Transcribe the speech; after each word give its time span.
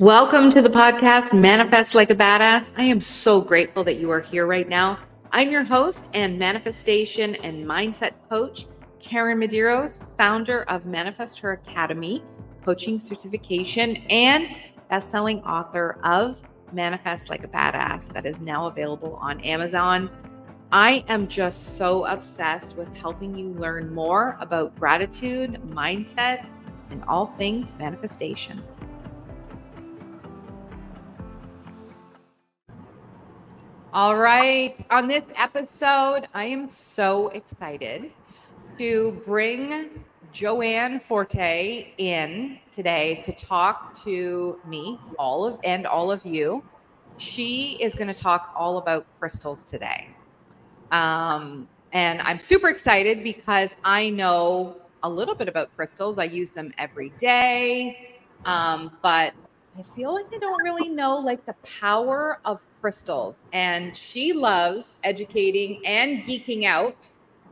Welcome 0.00 0.52
to 0.52 0.62
the 0.62 0.68
podcast, 0.70 1.32
Manifest 1.32 1.96
Like 1.96 2.10
a 2.10 2.14
Badass. 2.14 2.70
I 2.76 2.84
am 2.84 3.00
so 3.00 3.40
grateful 3.40 3.82
that 3.82 3.96
you 3.96 4.12
are 4.12 4.20
here 4.20 4.46
right 4.46 4.68
now. 4.68 5.00
I'm 5.32 5.50
your 5.50 5.64
host 5.64 6.08
and 6.14 6.38
manifestation 6.38 7.34
and 7.34 7.66
mindset 7.66 8.12
coach, 8.28 8.66
Karen 9.00 9.40
Medeiros, 9.40 10.00
founder 10.16 10.62
of 10.68 10.86
Manifest 10.86 11.40
Her 11.40 11.54
Academy, 11.54 12.22
coaching 12.64 13.00
certification, 13.00 13.96
and 14.08 14.48
best-selling 14.88 15.42
author 15.42 15.98
of 16.04 16.44
Manifest 16.72 17.28
Like 17.28 17.42
a 17.42 17.48
Badass 17.48 18.12
that 18.12 18.24
is 18.24 18.38
now 18.38 18.68
available 18.68 19.18
on 19.20 19.40
Amazon. 19.40 20.08
I 20.70 21.04
am 21.08 21.26
just 21.26 21.76
so 21.76 22.04
obsessed 22.04 22.76
with 22.76 22.96
helping 22.96 23.36
you 23.36 23.48
learn 23.48 23.92
more 23.92 24.36
about 24.38 24.76
gratitude, 24.76 25.54
mindset, 25.70 26.48
and 26.90 27.02
all 27.08 27.26
things 27.26 27.74
manifestation. 27.80 28.62
All 33.94 34.18
right. 34.18 34.78
On 34.90 35.08
this 35.08 35.24
episode, 35.34 36.28
I 36.34 36.44
am 36.44 36.68
so 36.68 37.28
excited 37.28 38.10
to 38.76 39.12
bring 39.24 40.04
Jo-Anne 40.30 41.00
Forte 41.00 41.94
in 41.96 42.58
today 42.70 43.22
to 43.24 43.32
talk 43.32 43.98
to 44.04 44.60
me, 44.66 45.00
all 45.18 45.46
of 45.46 45.58
and 45.64 45.86
all 45.86 46.12
of 46.12 46.26
you. 46.26 46.62
She 47.16 47.78
is 47.80 47.94
going 47.94 48.08
to 48.08 48.20
talk 48.20 48.52
all 48.54 48.76
about 48.76 49.06
crystals 49.18 49.62
today. 49.64 50.08
Um, 50.92 51.66
and 51.90 52.20
I'm 52.20 52.40
super 52.40 52.68
excited 52.68 53.24
because 53.24 53.74
I 53.84 54.10
know 54.10 54.82
a 55.02 55.08
little 55.08 55.34
bit 55.34 55.48
about 55.48 55.74
crystals. 55.76 56.18
I 56.18 56.24
use 56.24 56.52
them 56.52 56.74
every 56.76 57.08
day. 57.18 58.18
Um, 58.44 58.98
but 59.00 59.32
I 59.78 59.82
feel 59.82 60.12
like 60.12 60.26
I 60.34 60.38
don't 60.38 60.60
really 60.64 60.88
know 60.88 61.18
like 61.18 61.46
the 61.46 61.54
power 61.80 62.40
of 62.44 62.64
crystals. 62.80 63.46
And 63.52 63.96
she 63.96 64.32
loves 64.32 64.96
educating 65.04 65.80
and 65.86 66.24
geeking 66.24 66.64
out. 66.64 67.08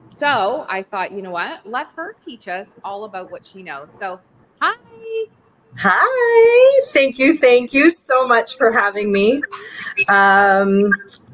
So 0.08 0.66
I 0.68 0.82
thought, 0.82 1.12
you 1.12 1.22
know 1.22 1.30
what? 1.30 1.64
Let 1.64 1.86
her 1.94 2.16
teach 2.20 2.48
us 2.48 2.74
all 2.82 3.04
about 3.04 3.30
what 3.30 3.46
she 3.46 3.62
knows. 3.62 3.92
So, 3.92 4.20
hi. 4.60 4.74
Hi. 5.78 6.86
Thank 6.92 7.20
you. 7.20 7.38
Thank 7.38 7.72
you 7.72 7.90
so 7.90 8.26
much 8.26 8.56
for 8.56 8.72
having 8.72 9.12
me. 9.12 9.40
Um, 10.08 10.90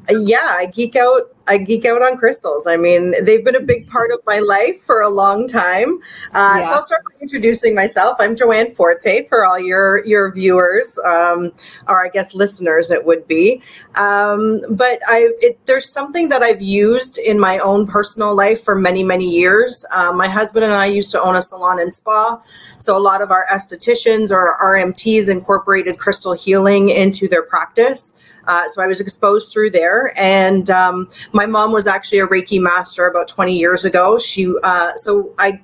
yeah, 0.09 0.47
I 0.49 0.65
geek 0.67 0.95
out 0.95 1.33
I 1.47 1.57
geek 1.57 1.85
out 1.85 2.01
on 2.01 2.17
crystals. 2.17 2.67
I 2.67 2.77
mean, 2.77 3.15
they've 3.23 3.43
been 3.43 3.55
a 3.55 3.61
big 3.61 3.89
part 3.89 4.11
of 4.11 4.19
my 4.25 4.39
life 4.39 4.81
for 4.81 5.01
a 5.01 5.09
long 5.09 5.47
time. 5.47 5.99
Uh, 6.33 6.59
yeah. 6.59 6.61
So 6.61 6.75
I'll 6.75 6.83
start 6.83 7.03
by 7.05 7.21
introducing 7.21 7.75
myself. 7.75 8.17
I'm 8.19 8.35
Jo-Anne 8.35 8.73
Forte 8.73 9.27
for 9.27 9.45
all 9.45 9.59
your 9.59 10.05
your 10.05 10.31
viewers, 10.31 10.97
um, 11.05 11.51
or 11.87 12.05
I 12.05 12.09
guess 12.09 12.33
listeners, 12.33 12.91
it 12.91 13.03
would 13.05 13.27
be. 13.27 13.61
Um, 13.95 14.61
but 14.69 14.99
I, 15.07 15.31
it, 15.41 15.59
there's 15.65 15.91
something 15.91 16.29
that 16.29 16.41
I've 16.41 16.61
used 16.61 17.17
in 17.17 17.39
my 17.39 17.59
own 17.59 17.87
personal 17.87 18.35
life 18.35 18.63
for 18.63 18.75
many 18.75 19.03
many 19.03 19.29
years. 19.29 19.85
Uh, 19.91 20.13
my 20.13 20.29
husband 20.29 20.63
and 20.63 20.73
I 20.73 20.85
used 20.85 21.11
to 21.11 21.21
own 21.21 21.35
a 21.35 21.41
salon 21.41 21.79
and 21.79 21.93
spa, 21.93 22.41
so 22.77 22.97
a 22.97 22.99
lot 22.99 23.21
of 23.21 23.31
our 23.31 23.45
estheticians 23.51 24.31
or 24.31 24.57
RMTs 24.61 25.29
incorporated 25.29 25.97
crystal 25.97 26.33
healing 26.33 26.89
into 26.89 27.27
their 27.27 27.43
practice. 27.43 28.15
Uh, 28.47 28.67
so 28.69 28.81
I 28.81 28.87
was 28.87 28.99
exposed 28.99 29.51
through 29.51 29.71
there. 29.71 30.13
And 30.17 30.69
um, 30.69 31.09
my 31.31 31.45
mom 31.45 31.71
was 31.71 31.87
actually 31.87 32.19
a 32.19 32.27
Reiki 32.27 32.59
master 32.59 33.07
about 33.07 33.27
20 33.27 33.57
years 33.57 33.85
ago. 33.85 34.17
She, 34.17 34.53
uh, 34.63 34.93
so 34.95 35.33
I, 35.37 35.49
it 35.49 35.61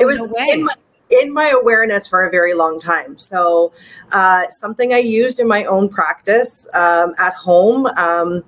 oh, 0.00 0.06
was 0.06 0.18
no 0.18 0.34
in 0.50 0.64
my, 0.64 0.74
in 1.10 1.32
my 1.32 1.50
awareness 1.50 2.06
for 2.06 2.24
a 2.24 2.30
very 2.30 2.54
long 2.54 2.80
time. 2.80 3.18
So, 3.18 3.72
uh, 4.12 4.48
something 4.48 4.92
I 4.92 4.98
used 4.98 5.40
in 5.40 5.48
my 5.48 5.64
own 5.64 5.88
practice 5.88 6.68
um, 6.74 7.14
at 7.18 7.34
home. 7.34 7.86
Um, 7.86 8.44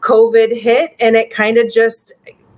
COVID 0.00 0.58
hit, 0.58 0.96
and 0.98 1.14
it 1.14 1.30
kind 1.30 1.58
of 1.58 1.70
just 1.70 2.12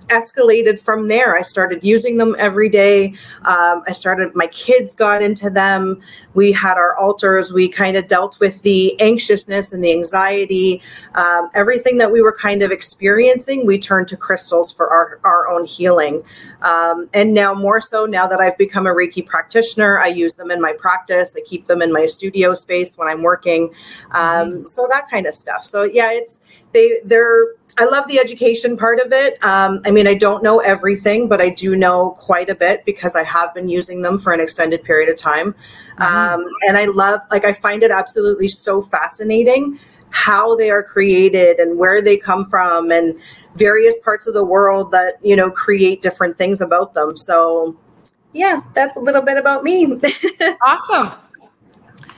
escalated 0.07 0.79
from 0.79 1.07
there. 1.07 1.35
I 1.35 1.41
started 1.41 1.83
using 1.83 2.17
them 2.17 2.35
every 2.37 2.69
day. 2.69 3.13
Um, 3.45 3.83
I 3.87 3.91
started, 3.91 4.35
my 4.35 4.47
kids 4.47 4.95
got 4.95 5.21
into 5.21 5.49
them. 5.49 6.01
We 6.33 6.51
had 6.51 6.77
our 6.77 6.97
altars. 6.97 7.53
We 7.53 7.69
kind 7.69 7.95
of 7.95 8.07
dealt 8.07 8.39
with 8.39 8.61
the 8.63 8.99
anxiousness 8.99 9.73
and 9.73 9.83
the 9.83 9.91
anxiety, 9.91 10.81
um, 11.15 11.49
everything 11.53 11.97
that 11.99 12.11
we 12.11 12.21
were 12.21 12.35
kind 12.35 12.63
of 12.63 12.71
experiencing. 12.71 13.65
We 13.65 13.77
turned 13.77 14.07
to 14.09 14.17
crystals 14.17 14.71
for 14.71 14.89
our, 14.89 15.19
our 15.23 15.49
own 15.49 15.65
healing. 15.65 16.23
Um, 16.63 17.09
and 17.13 17.33
now, 17.33 17.53
more 17.53 17.81
so, 17.81 18.05
now 18.05 18.25
that 18.27 18.39
I've 18.39 18.57
become 18.57 18.87
a 18.87 18.91
Reiki 18.91 19.25
practitioner, 19.25 19.99
I 19.99 20.07
use 20.07 20.35
them 20.35 20.49
in 20.49 20.61
my 20.61 20.73
practice. 20.73 21.35
I 21.37 21.41
keep 21.45 21.67
them 21.67 21.81
in 21.81 21.91
my 21.91 22.05
studio 22.05 22.55
space 22.55 22.97
when 22.97 23.07
I'm 23.07 23.21
working. 23.21 23.73
Um, 24.11 24.49
mm-hmm. 24.49 24.65
So, 24.65 24.87
that 24.89 25.09
kind 25.09 25.27
of 25.27 25.33
stuff. 25.33 25.65
So, 25.65 25.83
yeah, 25.83 26.11
it's, 26.13 26.41
they, 26.73 26.99
they're, 27.05 27.47
I 27.77 27.85
love 27.85 28.07
the 28.07 28.19
education 28.19 28.77
part 28.77 28.99
of 28.99 29.11
it. 29.11 29.43
Um, 29.43 29.81
I 29.85 29.91
mean, 29.91 30.07
I 30.07 30.13
don't 30.13 30.43
know 30.43 30.59
everything, 30.59 31.27
but 31.27 31.41
I 31.41 31.49
do 31.49 31.75
know 31.75 32.11
quite 32.19 32.49
a 32.49 32.55
bit 32.55 32.83
because 32.85 33.15
I 33.15 33.23
have 33.23 33.53
been 33.53 33.69
using 33.69 34.01
them 34.01 34.17
for 34.17 34.33
an 34.33 34.39
extended 34.39 34.83
period 34.83 35.09
of 35.09 35.17
time. 35.17 35.53
Mm-hmm. 35.53 36.03
Um, 36.03 36.45
and 36.67 36.77
I 36.77 36.85
love, 36.85 37.21
like, 37.31 37.45
I 37.45 37.53
find 37.53 37.83
it 37.83 37.91
absolutely 37.91 38.47
so 38.47 38.81
fascinating 38.81 39.79
how 40.09 40.55
they 40.55 40.69
are 40.69 40.83
created 40.83 41.57
and 41.57 41.79
where 41.79 41.99
they 41.99 42.17
come 42.17 42.45
from 42.45 42.91
and 42.91 43.19
various 43.55 43.97
parts 44.03 44.27
of 44.27 44.35
the 44.35 44.43
world 44.43 44.91
that, 44.91 45.17
you 45.23 45.35
know, 45.35 45.49
create 45.49 46.01
different 46.01 46.37
things 46.37 46.61
about 46.61 46.93
them. 46.93 47.17
So, 47.17 47.75
yeah, 48.33 48.61
that's 48.73 48.95
a 48.95 48.99
little 48.99 49.23
bit 49.23 49.37
about 49.37 49.63
me. 49.63 49.85
awesome. 50.61 51.13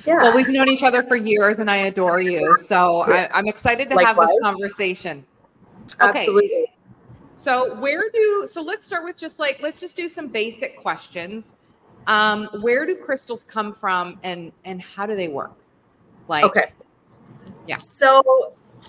Yeah. 0.06 0.22
Well, 0.22 0.36
we've 0.36 0.50
known 0.50 0.70
each 0.70 0.84
other 0.84 1.04
for 1.04 1.16
years 1.16 1.60
and 1.60 1.70
I 1.70 1.78
adore 1.78 2.22
you. 2.22 2.58
So 2.58 3.02
I, 3.02 3.40
am 3.40 3.48
excited 3.48 3.90
to 3.90 3.96
Likewise. 3.96 4.28
have 4.28 4.28
this 4.28 4.42
conversation. 4.42 5.26
Okay. 6.02 6.20
Absolutely. 6.20 6.66
So 7.38 7.76
where 7.76 8.10
do 8.12 8.48
so 8.50 8.62
let's 8.62 8.86
start 8.86 9.04
with 9.04 9.18
just 9.18 9.40
like 9.40 9.60
let's 9.62 9.80
just 9.80 9.96
do 9.96 10.10
some 10.10 10.28
basic 10.28 10.78
questions. 10.78 11.56
Um, 12.08 12.50
where 12.62 12.86
do 12.86 12.96
crystals 12.96 13.44
come 13.44 13.74
from 13.74 14.20
and 14.24 14.52
and 14.64 14.82
how 14.82 15.06
do 15.06 15.16
they 15.16 15.28
work? 15.28 15.54
Like 16.28 16.44
Okay. 16.44 16.72
Yeah. 17.68 17.78
So 17.78 18.24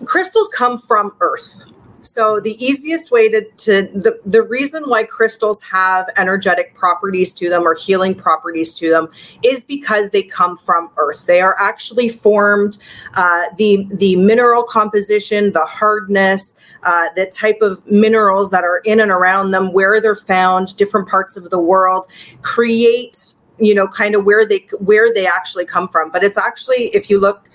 crystals 0.04 0.48
come 0.54 0.78
from 0.78 1.14
earth. 1.20 1.64
So 2.00 2.40
the 2.40 2.62
easiest 2.64 3.10
way 3.10 3.28
to, 3.28 3.42
to 3.42 3.82
the, 3.82 4.20
the 4.24 4.42
reason 4.42 4.84
why 4.84 5.04
crystals 5.04 5.60
have 5.62 6.08
energetic 6.16 6.74
properties 6.74 7.34
to 7.34 7.48
them 7.48 7.62
or 7.62 7.74
healing 7.74 8.14
properties 8.14 8.74
to 8.74 8.90
them 8.90 9.08
is 9.42 9.64
because 9.64 10.10
they 10.10 10.22
come 10.22 10.56
from 10.56 10.90
earth. 10.96 11.26
They 11.26 11.40
are 11.40 11.56
actually 11.58 12.08
formed, 12.08 12.78
uh, 13.14 13.44
the, 13.58 13.88
the 13.94 14.16
mineral 14.16 14.62
composition, 14.62 15.52
the 15.52 15.64
hardness, 15.64 16.54
uh, 16.84 17.08
the 17.16 17.26
type 17.26 17.58
of 17.60 17.84
minerals 17.86 18.50
that 18.50 18.64
are 18.64 18.78
in 18.84 19.00
and 19.00 19.10
around 19.10 19.50
them, 19.50 19.72
where 19.72 20.00
they're 20.00 20.14
found, 20.14 20.76
different 20.76 21.08
parts 21.08 21.36
of 21.36 21.50
the 21.50 21.60
world, 21.60 22.06
create 22.42 23.34
you 23.58 23.74
know 23.74 23.88
kind 23.88 24.14
of 24.14 24.24
where 24.24 24.44
they 24.46 24.66
where 24.80 25.12
they 25.14 25.26
actually 25.26 25.64
come 25.64 25.88
from 25.88 26.10
but 26.10 26.22
it's 26.22 26.36
actually 26.36 26.94
if 26.94 27.08
you 27.08 27.18
look 27.18 27.48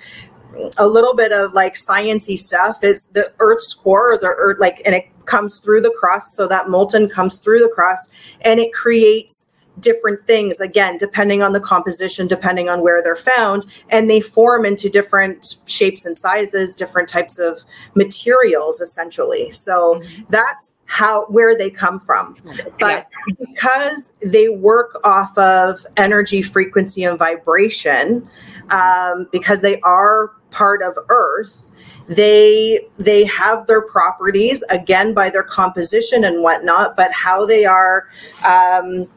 a 0.78 0.88
little 0.88 1.16
bit 1.16 1.32
of 1.32 1.54
like 1.54 1.74
sciency 1.74 2.38
stuff. 2.38 2.84
Is 2.84 3.08
the 3.08 3.32
earth's 3.40 3.74
core 3.74 4.14
or 4.14 4.18
the 4.18 4.34
earth 4.38 4.60
like 4.60 4.82
and 4.86 4.96
it 4.96 5.08
comes 5.26 5.60
through 5.60 5.82
the 5.82 5.96
crust 6.00 6.34
so 6.34 6.48
that 6.48 6.70
molten 6.70 7.10
comes 7.10 7.40
through 7.40 7.60
the 7.60 7.70
crust 7.70 8.10
and 8.42 8.60
it 8.60 8.74
creates 8.74 9.48
different 9.80 10.20
things 10.20 10.60
again 10.60 10.98
depending 10.98 11.42
on 11.42 11.54
the 11.54 11.60
composition 11.60 12.28
depending 12.28 12.70
on 12.70 12.82
where 12.82 13.02
they're 13.02 13.16
found 13.16 13.66
and 13.90 14.10
they 14.10 14.20
form 14.20 14.66
into 14.66 14.90
different 14.90 15.56
shapes 15.66 16.06
and 16.06 16.18
sizes 16.18 16.76
different 16.76 17.08
types 17.08 17.40
of 17.40 17.60
materials 17.96 18.82
essentially. 18.82 19.50
So 19.52 20.02
mm-hmm. 20.02 20.24
that's 20.30 20.76
how 20.86 21.26
where 21.28 21.58
they 21.58 21.70
come 21.70 22.00
from. 22.00 22.36
But 22.80 23.08
because 23.40 24.14
they 24.22 24.50
work 24.50 25.00
off 25.06 25.36
of 25.38 25.78
energy 25.96 26.42
frequency 26.42 27.06
and 27.06 27.18
vibration 27.18 28.30
um, 28.70 29.28
because 29.32 29.62
they 29.62 29.80
are 29.82 30.34
part 30.52 30.82
of 30.82 30.98
earth 31.10 31.68
they 32.08 32.86
they 32.98 33.24
have 33.26 33.66
their 33.68 33.82
properties 33.84 34.64
again 34.70 35.14
by 35.14 35.30
their 35.30 35.44
composition 35.44 36.24
and 36.26 36.42
whatnot 36.44 36.96
but 36.98 37.12
how 37.12 37.46
they 37.46 37.66
are 37.66 38.08
um, 38.46 39.08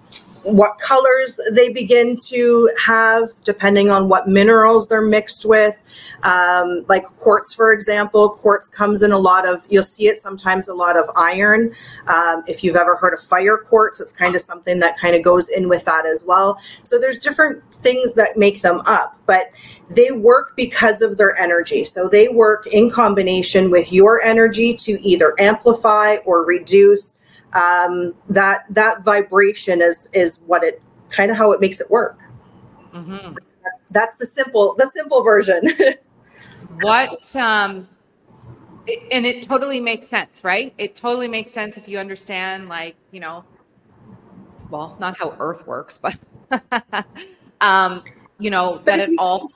what 0.45 0.79
colors 0.79 1.39
they 1.53 1.71
begin 1.71 2.17
to 2.27 2.71
have 2.79 3.29
depending 3.45 3.91
on 3.91 4.09
what 4.09 4.29
minerals 4.29 4.87
they're 4.87 5.07
mixed 5.07 5.47
with. 5.47 5.81
Um, 6.23 6.85
like 6.89 7.05
quartz, 7.05 7.55
for 7.55 7.73
example, 7.73 8.31
quartz 8.31 8.69
comes 8.69 9.03
in 9.03 9.13
a 9.13 9.19
lot 9.19 9.49
of, 9.49 9.67
you'll 9.71 9.83
see 9.83 10.07
it 10.07 10.19
sometimes 10.19 10.69
a 10.69 10.75
lot 10.75 10.97
of 10.99 11.05
iron. 11.17 11.75
Um, 12.07 12.45
if 12.47 12.63
you've 12.63 12.77
ever 12.77 12.97
heard 12.97 13.15
of 13.15 13.21
fire 13.21 13.57
quartz, 13.57 14.01
it's 14.01 14.13
kind 14.13 14.35
of 14.35 14.41
something 14.41 14.79
that 14.81 14.99
kind 14.99 15.17
of 15.17 15.23
goes 15.23 15.49
in 15.49 15.69
with 15.69 15.85
that 15.87 16.07
as 16.07 16.23
well. 16.25 16.59
So 16.83 16.99
there's 16.99 17.19
different 17.19 17.63
things 17.75 18.15
that 18.15 18.37
make 18.37 18.61
them 18.63 18.81
up, 18.87 19.19
but 19.27 19.51
they 19.91 20.11
work 20.13 20.55
because 20.57 21.01
of 21.03 21.17
their 21.17 21.37
energy. 21.37 21.85
So 21.85 22.09
they 22.09 22.29
work 22.29 22.67
in 22.67 22.91
combination 22.91 23.71
with 23.71 23.93
your 23.93 24.23
energy 24.23 24.75
to 24.75 25.01
either 25.03 25.35
amplify 25.39 26.17
or 26.25 26.45
reduce 26.45 27.15
um, 27.55 28.15
that 28.29 28.67
that 28.71 29.03
vibration 29.03 29.81
is 29.81 30.09
is 30.13 30.41
what 30.47 30.63
it 30.65 30.83
kind 31.11 31.31
of 31.31 31.37
how 31.37 31.53
it 31.53 31.61
makes 31.61 31.81
it 31.81 31.91
work. 31.91 32.19
Mm-hmm. 32.93 33.35
that's 33.65 33.81
that's 33.91 34.17
the 34.17 34.27
simple 34.27 34.75
the 34.77 34.87
simple 34.87 35.23
version. 35.23 35.71
what 36.81 37.35
um 37.37 37.89
and 39.11 39.25
it 39.25 39.43
totally 39.43 39.81
makes 39.81 40.09
sense, 40.09 40.45
right? 40.45 40.75
It 40.79 40.95
totally 40.95 41.29
makes 41.29 41.53
sense 41.53 41.77
if 41.77 41.89
you 41.89 41.99
understand 41.99 42.69
like, 42.69 42.97
you 43.13 43.21
know, 43.21 43.45
well, 44.71 44.97
not 44.99 45.17
how 45.17 45.35
earth 45.39 45.67
works, 45.67 45.99
but 45.99 46.17
um, 47.61 48.05
you 48.39 48.51
know, 48.51 48.75
but 48.85 48.97
that 48.97 49.09
it 49.09 49.11
all 49.19 49.51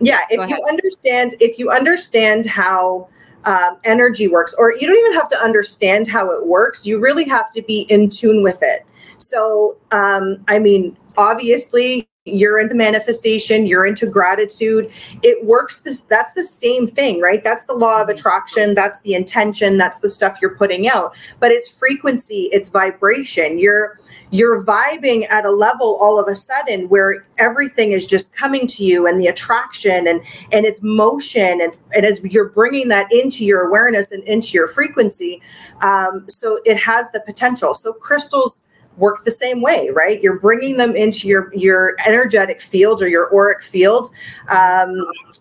Yeah, 0.00 0.20
if 0.30 0.48
you 0.48 0.64
understand 0.68 1.36
if 1.40 1.58
you 1.58 1.70
understand 1.70 2.46
how 2.46 3.08
um, 3.44 3.78
energy 3.84 4.28
works, 4.28 4.54
or 4.58 4.74
you 4.74 4.86
don't 4.86 4.98
even 4.98 5.14
have 5.14 5.28
to 5.30 5.38
understand 5.38 6.08
how 6.08 6.30
it 6.30 6.46
works. 6.46 6.86
You 6.86 7.00
really 7.00 7.24
have 7.28 7.50
to 7.52 7.62
be 7.62 7.82
in 7.82 8.10
tune 8.10 8.42
with 8.42 8.58
it. 8.62 8.86
So, 9.18 9.76
um, 9.92 10.44
I 10.48 10.58
mean, 10.58 10.96
obviously, 11.16 12.08
you're 12.26 12.60
into 12.60 12.74
manifestation 12.74 13.64
you're 13.64 13.86
into 13.86 14.06
gratitude. 14.06 14.92
It 15.22 15.42
works 15.46 15.80
this 15.80 16.02
that's 16.02 16.34
the 16.34 16.44
same 16.44 16.86
thing 16.86 17.18
right? 17.22 17.42
That's 17.42 17.64
the 17.64 17.74
law 17.74 18.02
of 18.02 18.08
mm-hmm. 18.08 18.18
attraction 18.18 18.74
that's 18.74 19.00
the 19.00 19.14
intention 19.14 19.78
that's 19.78 20.00
the 20.00 20.10
stuff 20.10 20.36
you're 20.42 20.54
putting 20.54 20.86
out 20.86 21.14
but 21.38 21.50
it's 21.50 21.70
frequency 21.70 22.50
it's 22.52 22.68
vibration. 22.68 23.58
You're 23.58 23.98
you're 24.30 24.62
vibing 24.62 25.30
at 25.30 25.46
a 25.46 25.50
level 25.50 25.96
all 25.98 26.18
of 26.20 26.28
a 26.28 26.34
sudden 26.34 26.90
where 26.90 27.24
everything 27.38 27.92
is 27.92 28.06
just 28.06 28.34
coming 28.34 28.66
to 28.66 28.84
you 28.84 29.06
and 29.06 29.18
the 29.18 29.26
attraction 29.26 30.06
and 30.06 30.20
and 30.52 30.66
it's 30.66 30.82
motion 30.82 31.62
and 31.62 31.78
and 31.94 32.04
as 32.04 32.20
you're 32.22 32.50
bringing 32.50 32.88
that 32.88 33.10
into 33.10 33.46
your 33.46 33.66
awareness 33.66 34.12
and 34.12 34.22
into 34.24 34.52
your 34.52 34.68
frequency. 34.68 35.40
Um, 35.80 36.28
so 36.28 36.60
it 36.66 36.76
has 36.76 37.10
the 37.12 37.20
potential. 37.20 37.74
So 37.74 37.94
crystals 37.94 38.60
work 39.00 39.24
the 39.24 39.32
same 39.32 39.60
way, 39.60 39.90
right? 39.90 40.22
You're 40.22 40.38
bringing 40.38 40.76
them 40.76 40.94
into 40.94 41.26
your 41.26 41.52
your 41.54 41.96
energetic 42.06 42.60
field 42.60 43.02
or 43.02 43.08
your 43.08 43.34
auric 43.34 43.62
field, 43.62 44.10
um, 44.48 44.94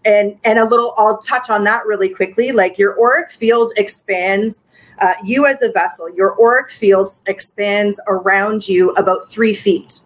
and 0.05 0.37
and 0.43 0.57
a 0.57 0.65
little. 0.65 0.93
I'll 0.97 1.19
touch 1.19 1.49
on 1.49 1.63
that 1.65 1.85
really 1.85 2.09
quickly. 2.09 2.51
Like 2.51 2.77
your 2.77 2.99
auric 2.99 3.31
field 3.31 3.73
expands. 3.77 4.65
Uh, 5.01 5.13
you 5.23 5.45
as 5.45 5.61
a 5.61 5.71
vessel, 5.71 6.13
your 6.13 6.37
auric 6.41 6.69
field 6.69 7.07
expands 7.25 8.01
around 8.07 8.67
you 8.67 8.89
about 8.95 9.25
three 9.29 9.53
feet. 9.53 10.01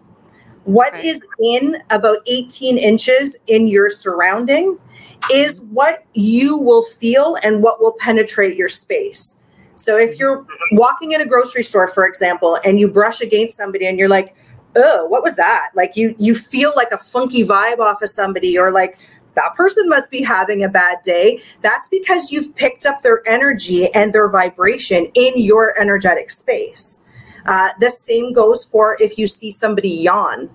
What 0.64 0.94
okay. 0.94 1.08
is 1.08 1.26
in 1.40 1.78
about 1.90 2.18
18 2.26 2.78
inches 2.78 3.36
in 3.48 3.66
your 3.66 3.90
surrounding 3.90 4.78
is 5.32 5.60
what 5.60 6.04
you 6.14 6.58
will 6.58 6.82
feel 6.82 7.36
and 7.42 7.62
what 7.62 7.80
will 7.80 7.96
penetrate 7.98 8.56
your 8.56 8.68
space. 8.68 9.38
So 9.84 9.98
if 9.98 10.18
you're 10.18 10.46
walking 10.72 11.12
in 11.12 11.20
a 11.20 11.26
grocery 11.26 11.62
store, 11.62 11.88
for 11.88 12.06
example, 12.06 12.58
and 12.64 12.80
you 12.80 12.88
brush 12.88 13.20
against 13.20 13.58
somebody 13.58 13.86
and 13.86 13.98
you're 13.98 14.08
like, 14.08 14.34
oh, 14.76 15.06
what 15.08 15.22
was 15.22 15.36
that? 15.36 15.72
Like 15.74 15.94
you 15.94 16.14
you 16.18 16.34
feel 16.34 16.72
like 16.74 16.90
a 16.90 16.96
funky 16.96 17.44
vibe 17.44 17.80
off 17.80 18.00
of 18.00 18.08
somebody, 18.08 18.56
or 18.56 18.72
like 18.72 18.98
that 19.34 19.54
person 19.54 19.86
must 19.90 20.10
be 20.10 20.22
having 20.22 20.64
a 20.64 20.70
bad 20.70 21.02
day. 21.02 21.38
That's 21.60 21.86
because 21.88 22.32
you've 22.32 22.56
picked 22.56 22.86
up 22.86 23.02
their 23.02 23.20
energy 23.28 23.92
and 23.92 24.10
their 24.14 24.30
vibration 24.30 25.06
in 25.12 25.34
your 25.36 25.78
energetic 25.78 26.30
space. 26.30 27.02
Uh, 27.44 27.68
the 27.78 27.90
same 27.90 28.32
goes 28.32 28.64
for 28.64 28.96
if 29.00 29.18
you 29.18 29.26
see 29.26 29.50
somebody 29.50 29.90
yawn. 29.90 30.48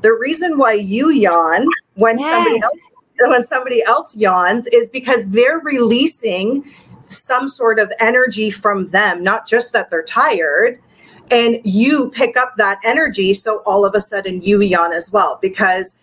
The 0.00 0.12
reason 0.12 0.58
why 0.58 0.72
you 0.72 1.10
yawn 1.10 1.68
when 1.94 2.18
yes. 2.18 2.32
somebody 2.32 2.60
else 2.60 2.80
when 3.28 3.42
somebody 3.44 3.84
else 3.84 4.16
yawns 4.16 4.66
is 4.72 4.88
because 4.88 5.32
they're 5.32 5.60
releasing 5.60 6.64
some 7.02 7.48
sort 7.48 7.78
of 7.78 7.92
energy 8.00 8.50
from 8.50 8.86
them, 8.86 9.22
not 9.22 9.46
just 9.46 9.72
that 9.72 9.90
they're 9.90 10.02
tired. 10.02 10.80
And 11.30 11.58
you 11.64 12.10
pick 12.10 12.36
up 12.36 12.54
that 12.56 12.78
energy. 12.84 13.34
So 13.34 13.58
all 13.58 13.84
of 13.84 13.94
a 13.94 14.00
sudden 14.00 14.42
you 14.42 14.60
yawn 14.60 14.92
as 14.92 15.10
well 15.10 15.38
because 15.40 15.94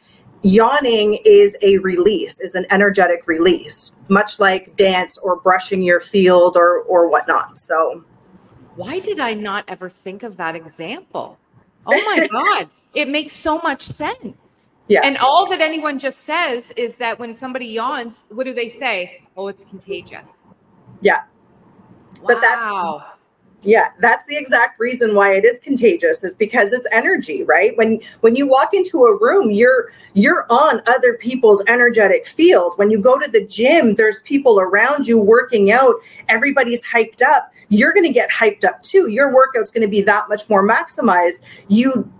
yawning 0.41 1.19
is 1.25 1.57
a 1.61 1.77
release, 1.79 2.39
is 2.39 2.55
an 2.55 2.65
energetic 2.71 3.27
release, 3.27 3.95
much 4.07 4.39
like 4.39 4.75
dance 4.75 5.17
or 5.17 5.35
brushing 5.37 5.81
your 5.81 5.99
field 5.99 6.55
or, 6.55 6.81
or 6.83 7.09
whatnot. 7.09 7.59
So 7.59 8.03
why 8.75 8.99
did 8.99 9.19
I 9.19 9.33
not 9.33 9.65
ever 9.67 9.89
think 9.89 10.23
of 10.23 10.37
that 10.37 10.55
example? 10.55 11.37
Oh 11.85 12.01
my 12.05 12.27
God. 12.31 12.69
It 12.93 13.09
makes 13.09 13.33
so 13.33 13.59
much 13.59 13.83
sense. 13.83 14.69
Yeah. 14.87 15.01
And 15.03 15.17
all 15.17 15.47
that 15.49 15.61
anyone 15.61 15.99
just 15.99 16.21
says 16.21 16.71
is 16.71 16.97
that 16.97 17.19
when 17.19 17.35
somebody 17.35 17.67
yawns, 17.67 18.25
what 18.29 18.45
do 18.45 18.53
they 18.53 18.69
say? 18.69 19.23
Oh, 19.37 19.47
it's 19.47 19.63
contagious. 19.63 20.43
Yeah. 21.01 21.23
Wow. 22.21 22.27
But 22.27 22.41
that's 22.41 22.65
yeah, 23.61 23.89
that's 23.99 24.25
the 24.25 24.37
exact 24.37 24.79
reason 24.79 25.15
why 25.15 25.33
it 25.33 25.43
is 25.43 25.59
contagious 25.59 26.23
is 26.23 26.33
because 26.33 26.71
it's 26.71 26.87
energy, 26.91 27.43
right? 27.43 27.75
When 27.77 27.99
when 28.21 28.35
you 28.35 28.47
walk 28.47 28.73
into 28.73 29.03
a 29.03 29.17
room, 29.19 29.51
you're 29.51 29.91
you're 30.13 30.45
on 30.49 30.81
other 30.87 31.15
people's 31.15 31.61
energetic 31.67 32.25
field. 32.25 32.73
When 32.77 32.89
you 32.89 32.99
go 32.99 33.19
to 33.19 33.29
the 33.29 33.45
gym, 33.45 33.95
there's 33.95 34.21
people 34.21 34.61
around 34.61 35.07
you 35.07 35.21
working 35.21 35.71
out, 35.71 35.95
everybody's 36.29 36.83
hyped 36.85 37.21
up. 37.21 37.51
You're 37.67 37.93
going 37.93 38.05
to 38.05 38.13
get 38.13 38.31
hyped 38.31 38.63
up 38.63 38.81
too. 38.81 39.09
Your 39.09 39.33
workout's 39.33 39.71
going 39.71 39.83
to 39.83 39.89
be 39.89 40.01
that 40.03 40.29
much 40.29 40.49
more 40.49 40.67
maximized. 40.67 41.41
You 41.67 42.11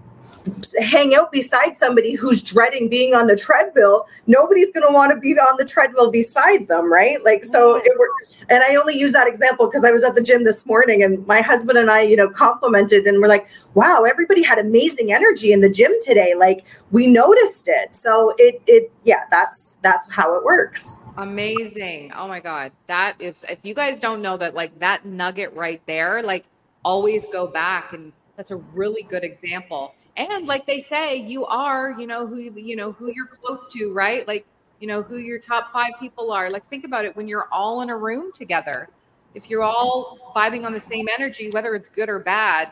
hang 0.80 1.16
out 1.16 1.32
beside 1.32 1.76
somebody 1.78 2.14
who's 2.14 2.42
dreading 2.42 2.90
being 2.90 3.14
on 3.14 3.28
the 3.28 3.36
treadmill, 3.36 4.06
nobody's 4.28 4.72
going 4.72 4.86
to 4.86 4.94
want 4.94 5.12
to 5.14 5.20
be 5.20 5.34
on 5.34 5.58
the 5.58 5.66
treadmill 5.66 6.12
beside 6.12 6.68
them, 6.68 6.92
right? 6.92 7.24
Like, 7.24 7.44
so 7.44 7.76
it 7.76 7.92
were, 7.98 8.10
and 8.50 8.64
I 8.64 8.76
only 8.76 8.98
use 8.98 9.14
that 9.14 9.28
example 9.28 9.68
because 9.68 9.84
I 9.84 9.92
was 9.92 10.04
at 10.04 10.16
the 10.16 10.24
gym 10.24 10.44
this 10.44 10.66
morning 10.66 11.04
and 11.04 11.26
my 11.28 11.42
husband 11.42 11.78
and 11.78 11.90
I, 11.92 12.02
you 12.02 12.16
know, 12.16 12.30
complimented 12.30 13.06
and 13.06 13.22
we're 13.22 13.28
like, 13.28 13.48
wow, 13.74 14.04
everybody 14.04 14.42
had 14.42 14.58
amazing 14.58 15.12
energy 15.12 15.52
in 15.52 15.62
the 15.62 15.70
gym 15.70 15.92
today. 16.02 16.34
Like, 16.36 16.66
we 16.92 17.08
noticed 17.08 17.68
it. 17.68 17.96
So 17.96 18.34
it, 18.38 18.62
it, 18.68 18.92
yeah, 19.04 19.26
that's, 19.30 19.78
that's 19.82 20.10
how 20.10 20.36
it 20.36 20.44
works. 20.44 20.96
Amazing. 21.18 22.12
Oh 22.16 22.28
my 22.28 22.40
God. 22.40 22.72
That 22.88 23.16
is, 23.20 23.44
if 23.50 23.60
you 23.64 23.74
guys 23.74 24.00
don't 24.00 24.22
know 24.22 24.38
that, 24.38 24.54
like, 24.54 24.78
that 24.80 25.06
nugget 25.06 25.54
right 25.54 25.82
there, 25.86 26.24
like, 26.24 26.46
always 26.84 27.28
go 27.28 27.46
back 27.46 27.92
and 27.92 28.14
that's 28.38 28.52
a 28.52 28.56
really 28.56 29.04
good 29.04 29.26
example 29.26 29.94
and 30.20 30.46
like 30.46 30.68
they 30.68 30.80
say 30.80 31.16
you 31.16 31.46
are 31.46 31.92
you 31.98 32.06
know 32.06 32.28
who 32.28 32.38
you 32.38 32.76
know 32.76 32.92
who 32.92 33.12
you're 33.12 33.28
close 33.28 33.68
to 33.74 33.92
right? 33.94 34.28
Like 34.28 34.46
you 34.80 34.88
know 34.88 35.02
who 35.02 35.18
your 35.18 35.40
top 35.40 35.72
five 35.72 35.94
people 36.00 36.32
are. 36.32 36.50
Like 36.52 36.66
think 36.68 36.86
about 36.86 37.06
it 37.06 37.16
when 37.16 37.28
you're 37.28 37.48
all 37.52 37.82
in 37.82 37.90
a 37.90 37.98
room 37.98 38.32
together 38.32 38.90
if 39.36 39.50
you're 39.50 39.64
all 39.64 40.18
vibing 40.36 40.66
on 40.66 40.74
the 40.74 40.80
same 40.80 41.08
energy 41.18 41.52
whether 41.52 41.76
it's 41.76 41.90
good 41.90 42.10
or 42.10 42.20
bad 42.20 42.72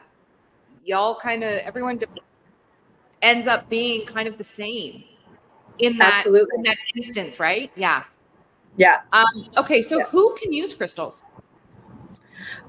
y'all 0.86 1.16
kind 1.16 1.44
of 1.44 1.52
everyone 1.60 2.00
ends 3.22 3.48
up 3.48 3.70
being 3.70 4.06
kind 4.06 4.28
of 4.28 4.38
the 4.38 4.44
same 4.44 5.04
in 5.80 5.98
that 5.98 6.16
Absolutely. 6.16 6.56
in 6.58 6.64
that 6.64 6.78
instance 6.96 7.40
right? 7.40 7.72
Yeah. 7.76 8.04
Yeah. 8.78 9.02
Um, 9.12 9.48
okay 9.58 9.82
so 9.82 10.00
yeah. 10.00 10.06
who 10.06 10.36
can 10.42 10.54
use 10.54 10.74
crystals 10.74 11.24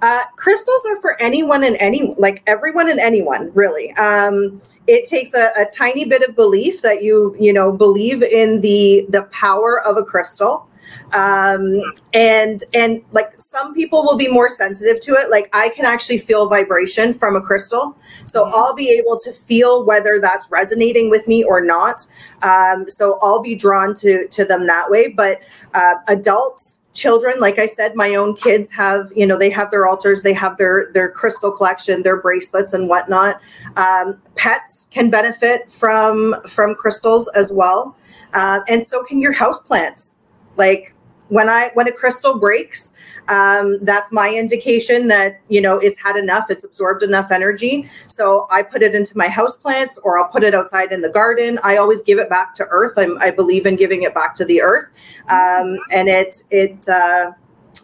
uh, 0.03 0.25
crystals 0.37 0.85
are 0.87 1.01
for 1.01 1.21
anyone 1.21 1.65
and 1.65 1.77
any, 1.81 2.15
like 2.19 2.43
everyone 2.47 2.91
and 2.91 3.01
anyone, 3.01 3.51
really. 3.55 3.93
Um, 3.95 4.61
it 4.87 5.07
takes 5.07 5.35
a, 5.35 5.51
a, 5.57 5.67
tiny 5.77 6.05
bit 6.05 6.23
of 6.29 6.35
belief 6.35 6.83
that 6.83 7.03
you, 7.03 7.37
you 7.39 7.53
know, 7.53 7.73
believe 7.73 8.23
in 8.23 8.61
the 8.61 9.07
the 9.11 9.23
power 9.25 9.81
of 9.85 9.97
a 9.97 10.05
crystal. 10.05 10.69
Um, 11.13 11.81
and 12.13 12.63
and 12.75 13.03
like 13.13 13.33
some 13.39 13.75
people 13.75 14.03
will 14.03 14.17
be 14.17 14.29
more 14.29 14.49
sensitive 14.49 15.01
to 15.03 15.13
it. 15.13 15.31
Like 15.31 15.49
I 15.53 15.71
can 15.71 15.85
actually 15.85 16.19
feel 16.19 16.49
vibration 16.49 17.15
from 17.15 17.37
a 17.37 17.41
crystal, 17.41 17.97
so 18.27 18.45
mm-hmm. 18.45 18.55
I'll 18.55 18.75
be 18.75 18.91
able 18.91 19.19
to 19.21 19.33
feel 19.33 19.85
whether 19.85 20.19
that's 20.21 20.51
resonating 20.51 21.11
with 21.11 21.27
me 21.27 21.45
or 21.45 21.61
not. 21.61 22.07
Um, 22.43 22.89
so 22.89 23.19
I'll 23.23 23.43
be 23.43 23.55
drawn 23.55 23.95
to 23.97 24.29
to 24.29 24.45
them 24.45 24.67
that 24.67 24.91
way. 24.91 25.09
But 25.09 25.41
uh, 25.75 25.95
adults 26.09 26.78
children 26.99 27.35
like 27.39 27.59
i 27.59 27.67
said 27.67 27.95
my 27.95 28.15
own 28.15 28.35
kids 28.35 28.71
have 28.71 29.13
you 29.15 29.27
know 29.27 29.39
they 29.39 29.51
have 29.51 29.71
their 29.71 29.87
altars 29.87 30.23
they 30.23 30.33
have 30.33 30.57
their 30.59 30.91
their 30.93 31.11
crystal 31.11 31.53
collection 31.53 32.03
their 32.03 32.21
bracelets 32.21 32.73
and 32.73 32.89
whatnot. 32.89 33.41
Um, 33.77 34.21
pets 34.35 34.89
can 34.91 35.11
benefit 35.11 35.71
from 35.71 36.37
from 36.47 36.75
crystals 36.75 37.29
as 37.29 37.53
well. 37.53 37.97
Uh, 38.33 38.61
and 38.69 38.83
so 38.83 39.05
can 39.05 39.21
your 39.21 39.33
house 39.33 39.61
plants. 39.61 40.15
Like 40.57 40.95
when 41.29 41.49
I 41.49 41.71
when 41.75 41.87
a 41.89 41.93
crystal 41.93 42.39
breaks, 42.39 42.93
um, 43.29 43.79
that's 43.85 44.11
my 44.13 44.33
indication 44.33 45.09
that 45.09 45.41
you 45.49 45.61
know 45.61 45.79
it's 45.79 45.99
had 45.99 46.17
enough, 46.17 46.51
it's 46.51 46.65
absorbed 46.65 47.03
enough 47.03 47.31
energy. 47.31 47.89
So 48.07 48.47
I 48.51 48.63
put 48.63 48.83
it 48.83 48.95
into 48.95 49.17
my 49.17 49.29
house 49.29 49.57
plants, 49.57 49.99
or 50.03 50.19
I'll 50.19 50.29
put 50.29 50.43
it 50.43 50.55
outside 50.55 50.93
in 50.93 51.03
the 51.03 51.11
garden. 51.11 51.59
I 51.63 51.77
always 51.77 52.03
give 52.03 52.19
it 52.19 52.31
back 52.31 52.55
to 52.55 52.67
earth. 52.71 52.95
I'm, 52.97 53.19
i 53.19 53.31
believe 53.31 53.67
in 53.67 53.77
giving 53.77 54.03
it 54.03 54.15
back 54.15 54.35
to 54.37 54.45
the 54.45 54.63
earth, 54.63 54.89
um, 55.31 55.79
and 55.91 56.09
it 56.09 56.43
it. 56.51 56.89
Uh, 56.89 57.33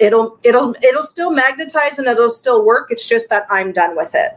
it'll 0.00 0.38
it'll 0.42 0.74
it'll 0.82 1.04
still 1.04 1.30
magnetize 1.30 1.98
and 2.00 2.08
it'll 2.08 2.28
still 2.28 2.64
work 2.64 2.88
it's 2.90 3.06
just 3.06 3.30
that 3.30 3.46
i'm 3.48 3.70
done 3.70 3.96
with 3.96 4.12
it 4.14 4.36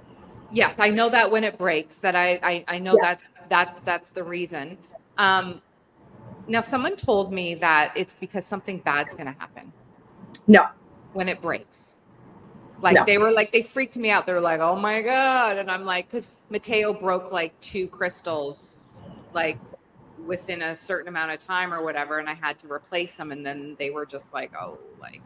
yes 0.51 0.75
i 0.77 0.87
know 0.87 1.09
that 1.09 1.31
when 1.31 1.43
it 1.43 1.57
breaks 1.57 1.97
that 1.97 2.15
i 2.15 2.39
i, 2.43 2.65
I 2.67 2.77
know 2.77 2.93
yeah. 2.93 3.01
that's 3.01 3.29
that 3.49 3.75
that's 3.83 4.11
the 4.11 4.23
reason 4.23 4.77
um 5.17 5.61
now, 6.47 6.61
someone 6.61 6.95
told 6.95 7.31
me 7.31 7.55
that 7.55 7.93
it's 7.95 8.13
because 8.13 8.45
something 8.45 8.79
bad's 8.79 9.13
going 9.13 9.25
to 9.25 9.39
happen. 9.39 9.71
No. 10.47 10.67
When 11.13 11.27
it 11.27 11.41
breaks. 11.41 11.93
Like 12.81 12.95
no. 12.95 13.05
they 13.05 13.17
were 13.17 13.31
like, 13.31 13.51
they 13.51 13.63
freaked 13.63 13.97
me 13.97 14.11
out. 14.11 14.25
They 14.25 14.33
were 14.33 14.41
like, 14.41 14.59
oh 14.59 14.75
my 14.75 15.01
God. 15.01 15.57
And 15.57 15.69
I'm 15.69 15.83
like, 15.83 16.09
because 16.09 16.29
Mateo 16.49 16.93
broke 16.93 17.31
like 17.31 17.59
two 17.59 17.87
crystals 17.87 18.77
like 19.33 19.57
within 20.25 20.61
a 20.61 20.75
certain 20.75 21.07
amount 21.07 21.31
of 21.31 21.39
time 21.39 21.73
or 21.73 21.83
whatever, 21.83 22.19
and 22.19 22.29
I 22.29 22.33
had 22.33 22.59
to 22.59 22.71
replace 22.71 23.15
them, 23.15 23.31
and 23.31 23.45
then 23.45 23.75
they 23.79 23.89
were 23.89 24.05
just 24.05 24.33
like, 24.33 24.51
oh, 24.59 24.77
like. 24.99 25.21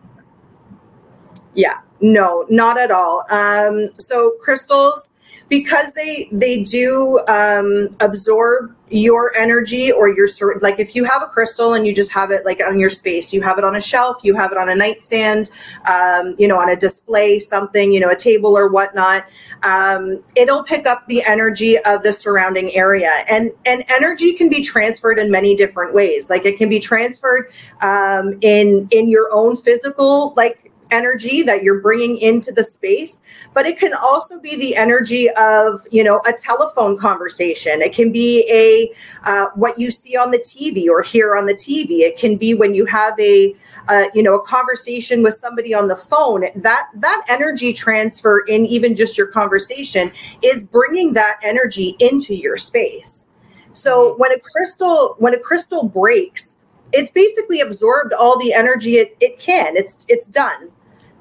Yeah, 1.53 1.79
no, 1.99 2.45
not 2.49 2.77
at 2.77 2.91
all. 2.91 3.25
Um, 3.29 3.87
so 3.97 4.31
crystals 4.41 5.11
because 5.49 5.93
they 5.93 6.29
they 6.31 6.63
do 6.63 7.19
um, 7.27 7.95
absorb 7.99 8.75
your 8.89 9.35
energy 9.37 9.91
or 9.91 10.09
your 10.09 10.27
sort 10.27 10.61
like 10.61 10.79
if 10.79 10.95
you 10.95 11.03
have 11.05 11.23
a 11.23 11.27
crystal 11.27 11.73
and 11.73 11.87
you 11.87 11.95
just 11.95 12.11
have 12.11 12.29
it 12.29 12.45
like 12.45 12.59
on 12.67 12.77
your 12.77 12.89
space 12.89 13.31
you 13.33 13.41
have 13.41 13.57
it 13.57 13.63
on 13.63 13.75
a 13.75 13.81
shelf 13.81 14.17
you 14.23 14.35
have 14.35 14.51
it 14.51 14.57
on 14.57 14.67
a 14.67 14.75
nightstand 14.75 15.49
um, 15.89 16.35
you 16.37 16.47
know 16.47 16.57
on 16.57 16.69
a 16.69 16.75
display 16.75 17.39
something 17.39 17.93
you 17.93 17.99
know 17.99 18.09
a 18.09 18.15
table 18.15 18.57
or 18.57 18.67
whatnot 18.67 19.25
um, 19.63 20.23
it'll 20.35 20.63
pick 20.63 20.87
up 20.87 21.05
the 21.07 21.23
energy 21.23 21.77
of 21.79 22.03
the 22.03 22.13
surrounding 22.13 22.73
area. 22.73 23.11
And 23.29 23.51
and 23.65 23.83
energy 23.89 24.33
can 24.33 24.49
be 24.49 24.63
transferred 24.63 25.19
in 25.19 25.29
many 25.31 25.55
different 25.55 25.93
ways. 25.93 26.29
Like 26.29 26.45
it 26.45 26.57
can 26.57 26.69
be 26.69 26.79
transferred 26.79 27.51
um, 27.81 28.37
in 28.41 28.87
in 28.91 29.09
your 29.09 29.29
own 29.31 29.55
physical 29.55 30.33
like 30.35 30.70
energy 30.91 31.41
that 31.43 31.63
you're 31.63 31.81
bringing 31.81 32.17
into 32.17 32.51
the 32.51 32.63
space 32.63 33.21
but 33.53 33.65
it 33.65 33.79
can 33.79 33.93
also 33.93 34.39
be 34.39 34.55
the 34.55 34.75
energy 34.75 35.29
of 35.31 35.81
you 35.91 36.03
know 36.03 36.21
a 36.25 36.33
telephone 36.33 36.97
conversation. 36.97 37.81
It 37.81 37.93
can 37.93 38.11
be 38.11 38.45
a 38.51 39.29
uh, 39.29 39.49
what 39.55 39.79
you 39.79 39.91
see 39.91 40.15
on 40.15 40.31
the 40.31 40.39
tv 40.39 40.87
or 40.87 41.01
hear 41.01 41.35
on 41.35 41.45
the 41.45 41.53
tv 41.53 41.99
it 42.01 42.17
can 42.17 42.37
be 42.37 42.53
when 42.53 42.73
you 42.73 42.85
have 42.85 43.19
a 43.19 43.55
uh, 43.87 44.05
you 44.13 44.23
know 44.23 44.35
a 44.35 44.45
conversation 44.45 45.23
with 45.23 45.33
somebody 45.33 45.73
on 45.73 45.87
the 45.87 45.95
phone. 45.95 46.45
That 46.55 46.89
that 46.95 47.23
energy 47.27 47.73
transfer 47.73 48.39
in 48.47 48.65
even 48.65 48.95
just 48.95 49.17
your 49.17 49.27
conversation 49.27 50.11
is 50.43 50.63
bringing 50.63 51.13
that 51.13 51.39
energy 51.43 51.95
into 51.99 52.35
your 52.35 52.57
space. 52.57 53.27
So 53.73 54.09
mm-hmm. 54.09 54.21
when 54.21 54.31
a 54.33 54.39
crystal 54.39 55.15
when 55.19 55.33
a 55.33 55.39
crystal 55.39 55.87
breaks 55.87 56.57
it's 56.93 57.09
basically 57.09 57.61
absorbed 57.61 58.11
all 58.11 58.37
the 58.37 58.53
energy 58.53 58.95
it, 58.95 59.15
it 59.21 59.39
can. 59.39 59.77
It's 59.77 60.05
it's 60.09 60.27
done 60.27 60.71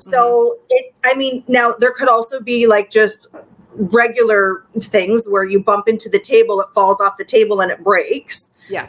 so 0.02 0.56
mm-hmm. 0.56 0.66
it, 0.70 0.94
I 1.04 1.14
mean, 1.14 1.44
now 1.48 1.72
there 1.78 1.92
could 1.92 2.08
also 2.08 2.40
be 2.40 2.66
like 2.66 2.90
just 2.90 3.28
regular 3.74 4.64
things 4.80 5.26
where 5.28 5.44
you 5.44 5.62
bump 5.62 5.88
into 5.88 6.08
the 6.08 6.18
table, 6.18 6.60
it 6.60 6.68
falls 6.74 7.00
off 7.00 7.16
the 7.16 7.24
table 7.24 7.60
and 7.60 7.70
it 7.70 7.82
breaks. 7.82 8.50
Yeah, 8.70 8.82
um, 8.84 8.88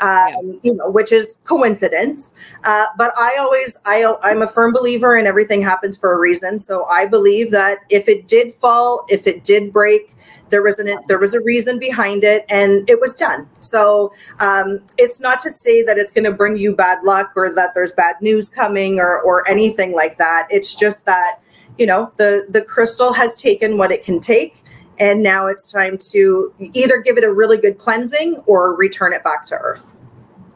yeah. 0.53 0.59
you 0.63 0.75
know, 0.75 0.89
which 0.89 1.11
is 1.11 1.37
coincidence. 1.43 2.33
Uh, 2.63 2.85
but 2.97 3.11
I 3.17 3.35
always, 3.39 3.77
I, 3.85 4.15
I'm 4.21 4.41
a 4.41 4.47
firm 4.47 4.71
believer 4.71 5.15
in 5.17 5.25
everything 5.25 5.61
happens 5.61 5.97
for 5.97 6.13
a 6.13 6.19
reason. 6.19 6.59
So 6.59 6.85
I 6.85 7.05
believe 7.05 7.51
that 7.51 7.79
if 7.89 8.07
it 8.07 8.27
did 8.27 8.53
fall, 8.53 9.05
if 9.09 9.27
it 9.27 9.43
did 9.43 9.73
break, 9.73 10.15
there 10.51 10.61
was 10.61 10.77
an 10.77 10.99
there 11.07 11.17
was 11.17 11.33
a 11.33 11.41
reason 11.41 11.79
behind 11.79 12.23
it, 12.23 12.45
and 12.49 12.87
it 12.87 12.99
was 13.01 13.15
done. 13.15 13.49
So 13.61 14.13
um, 14.39 14.81
it's 14.97 15.19
not 15.19 15.39
to 15.41 15.49
say 15.49 15.81
that 15.83 15.97
it's 15.97 16.11
going 16.11 16.25
to 16.25 16.31
bring 16.31 16.57
you 16.57 16.75
bad 16.75 17.03
luck 17.03 17.31
or 17.35 17.53
that 17.55 17.71
there's 17.73 17.91
bad 17.93 18.17
news 18.21 18.49
coming 18.49 18.99
or 18.99 19.19
or 19.21 19.47
anything 19.49 19.93
like 19.93 20.17
that. 20.17 20.47
It's 20.51 20.75
just 20.75 21.05
that 21.07 21.39
you 21.79 21.87
know 21.87 22.11
the 22.17 22.45
the 22.49 22.61
crystal 22.61 23.13
has 23.13 23.33
taken 23.35 23.77
what 23.77 23.91
it 23.91 24.03
can 24.03 24.19
take, 24.19 24.60
and 25.01 25.21
now 25.21 25.47
it's 25.47 25.69
time 25.71 25.97
to 26.11 26.53
either 26.73 27.01
give 27.01 27.17
it 27.17 27.23
a 27.23 27.33
really 27.33 27.57
good 27.57 27.77
cleansing 27.77 28.37
or 28.45 28.75
return 28.75 29.11
it 29.11 29.23
back 29.23 29.45
to 29.47 29.55
earth. 29.55 29.97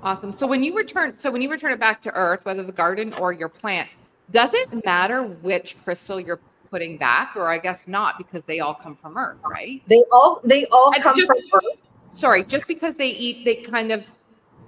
Awesome. 0.04 0.38
So 0.38 0.46
when 0.46 0.64
you 0.64 0.78
return, 0.78 1.16
so 1.20 1.32
when 1.32 1.42
you 1.42 1.50
return 1.50 1.72
it 1.72 1.80
back 1.80 2.02
to 2.04 2.14
earth, 2.14 2.46
whether 2.46 2.62
the 2.62 2.72
garden 2.72 3.12
or 3.14 3.34
your 3.34 3.50
plant, 3.50 3.90
does 4.30 4.54
it 4.54 4.86
matter 4.86 5.24
which 5.24 5.76
crystal 5.84 6.20
you're 6.20 6.40
putting 6.70 6.98
back, 6.98 7.36
or 7.36 7.50
I 7.50 7.58
guess 7.58 7.88
not 7.88 8.18
because 8.18 8.44
they 8.46 8.60
all 8.60 8.74
come 8.74 8.96
from 8.96 9.18
Earth, 9.18 9.38
right? 9.50 9.82
They 9.88 10.04
all 10.12 10.42
they 10.44 10.66
all 10.72 10.92
come 11.00 11.16
just, 11.16 11.28
from 11.28 11.38
Earth. 11.54 11.78
Sorry, 12.10 12.44
just 12.44 12.68
because 12.68 12.96
they 12.96 13.10
eat, 13.10 13.46
they 13.46 13.56
kind 13.56 13.92
of 13.92 14.12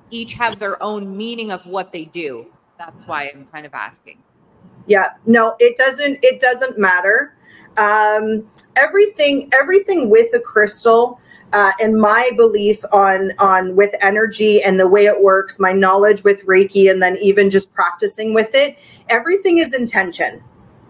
each 0.10 0.34
have 0.34 0.58
their 0.58 0.82
own 0.82 1.16
meaning 1.16 1.52
of 1.52 1.66
what 1.66 1.92
they 1.92 2.06
do. 2.06 2.48
That's 2.78 3.08
why 3.08 3.30
I'm 3.34 3.46
kind 3.52 3.66
of 3.66 3.74
asking. 3.74 4.24
Yeah, 4.86 5.10
no, 5.26 5.56
it 5.60 5.78
doesn't. 5.78 6.20
It 6.24 6.40
doesn't 6.40 6.80
matter. 6.80 7.36
Um, 7.78 8.48
everything, 8.76 9.50
everything 9.54 10.10
with 10.10 10.34
a 10.34 10.40
crystal. 10.40 11.20
Uh, 11.54 11.72
and 11.80 11.96
my 11.96 12.30
belief 12.36 12.84
on 12.92 13.32
on 13.40 13.74
with 13.74 13.96
energy 14.02 14.62
and 14.62 14.78
the 14.78 14.86
way 14.86 15.06
it 15.06 15.24
works 15.24 15.62
my 15.62 15.72
knowledge 15.72 16.22
with 16.26 16.46
reiki 16.46 16.92
and 16.92 17.02
then 17.02 17.16
even 17.22 17.50
just 17.50 17.74
practicing 17.74 18.34
with 18.34 18.54
it 18.54 18.78
everything 19.08 19.58
is 19.58 19.74
intention 19.74 20.44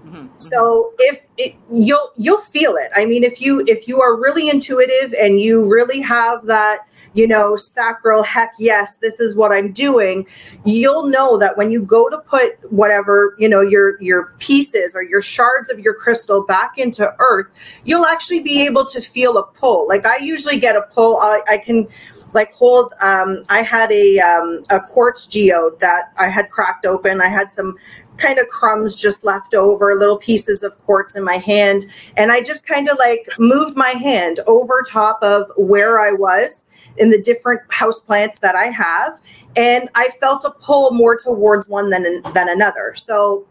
Mm-hmm. 0.07 0.27
So 0.39 0.93
if 0.99 1.27
it, 1.37 1.55
you'll 1.71 2.11
you'll 2.17 2.39
feel 2.39 2.75
it. 2.75 2.91
I 2.95 3.05
mean, 3.05 3.23
if 3.23 3.41
you 3.41 3.63
if 3.67 3.87
you 3.87 4.01
are 4.01 4.15
really 4.15 4.49
intuitive 4.49 5.13
and 5.13 5.41
you 5.41 5.69
really 5.69 6.01
have 6.01 6.45
that 6.45 6.86
you 7.13 7.27
know, 7.27 7.55
sacral, 7.55 8.23
heck 8.23 8.53
yes, 8.59 8.97
this 8.97 9.19
is 9.19 9.35
what 9.35 9.51
I'm 9.51 9.71
doing, 9.71 10.27
you'll 10.65 11.07
know 11.07 11.37
that 11.37 11.57
when 11.57 11.71
you 11.71 11.81
go 11.81 12.09
to 12.09 12.17
put 12.19 12.53
whatever, 12.71 13.35
you 13.39 13.49
know, 13.49 13.61
your 13.61 14.01
your 14.01 14.33
pieces 14.39 14.95
or 14.95 15.03
your 15.03 15.21
shards 15.21 15.69
of 15.69 15.79
your 15.79 15.93
crystal 15.93 16.45
back 16.45 16.77
into 16.77 17.13
earth, 17.19 17.47
you'll 17.85 18.05
actually 18.05 18.41
be 18.41 18.65
able 18.65 18.85
to 18.85 19.01
feel 19.01 19.37
a 19.37 19.43
pull. 19.43 19.87
Like 19.87 20.05
I 20.05 20.17
usually 20.17 20.59
get 20.59 20.75
a 20.75 20.81
pull, 20.81 21.17
I, 21.17 21.41
I 21.47 21.57
can 21.57 21.87
like 22.33 22.53
hold 22.53 22.93
um, 22.99 23.45
i 23.47 23.61
had 23.61 23.89
a 23.89 24.19
um, 24.19 24.65
a 24.69 24.81
quartz 24.81 25.25
geode 25.27 25.79
that 25.79 26.11
i 26.17 26.27
had 26.27 26.49
cracked 26.49 26.85
open 26.85 27.21
i 27.21 27.27
had 27.27 27.49
some 27.49 27.77
kind 28.17 28.39
of 28.39 28.47
crumbs 28.49 28.95
just 28.95 29.23
left 29.23 29.53
over, 29.53 29.95
little 29.95 30.17
pieces 30.17 30.63
of 30.63 30.77
quartz 30.83 31.15
in 31.15 31.23
my 31.23 31.37
hand. 31.37 31.85
And 32.15 32.31
I 32.31 32.41
just 32.41 32.67
kind 32.67 32.89
of 32.89 32.97
like 32.97 33.27
moved 33.39 33.77
my 33.77 33.89
hand 33.89 34.39
over 34.47 34.83
top 34.87 35.19
of 35.21 35.51
where 35.55 35.99
I 35.99 36.11
was 36.11 36.63
in 36.97 37.09
the 37.09 37.21
different 37.21 37.61
house 37.69 38.01
plants 38.01 38.39
that 38.39 38.55
I 38.55 38.65
have. 38.65 39.19
And 39.55 39.89
I 39.95 40.09
felt 40.19 40.45
a 40.45 40.51
pull 40.51 40.91
more 40.91 41.17
towards 41.17 41.67
one 41.67 41.89
than, 41.89 42.21
than 42.33 42.49
another. 42.49 42.93
So 42.95 43.45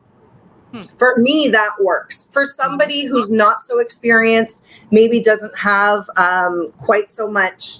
hmm. 0.73 0.83
for 0.83 1.17
me, 1.17 1.49
that 1.49 1.71
works. 1.81 2.27
For 2.31 2.47
somebody 2.47 3.05
who's 3.05 3.31
not 3.31 3.63
so 3.63 3.79
experienced, 3.79 4.65
maybe 4.91 5.21
doesn't 5.21 5.57
have 5.59 6.09
um, 6.17 6.73
quite 6.79 7.11
so 7.11 7.29
much. 7.31 7.79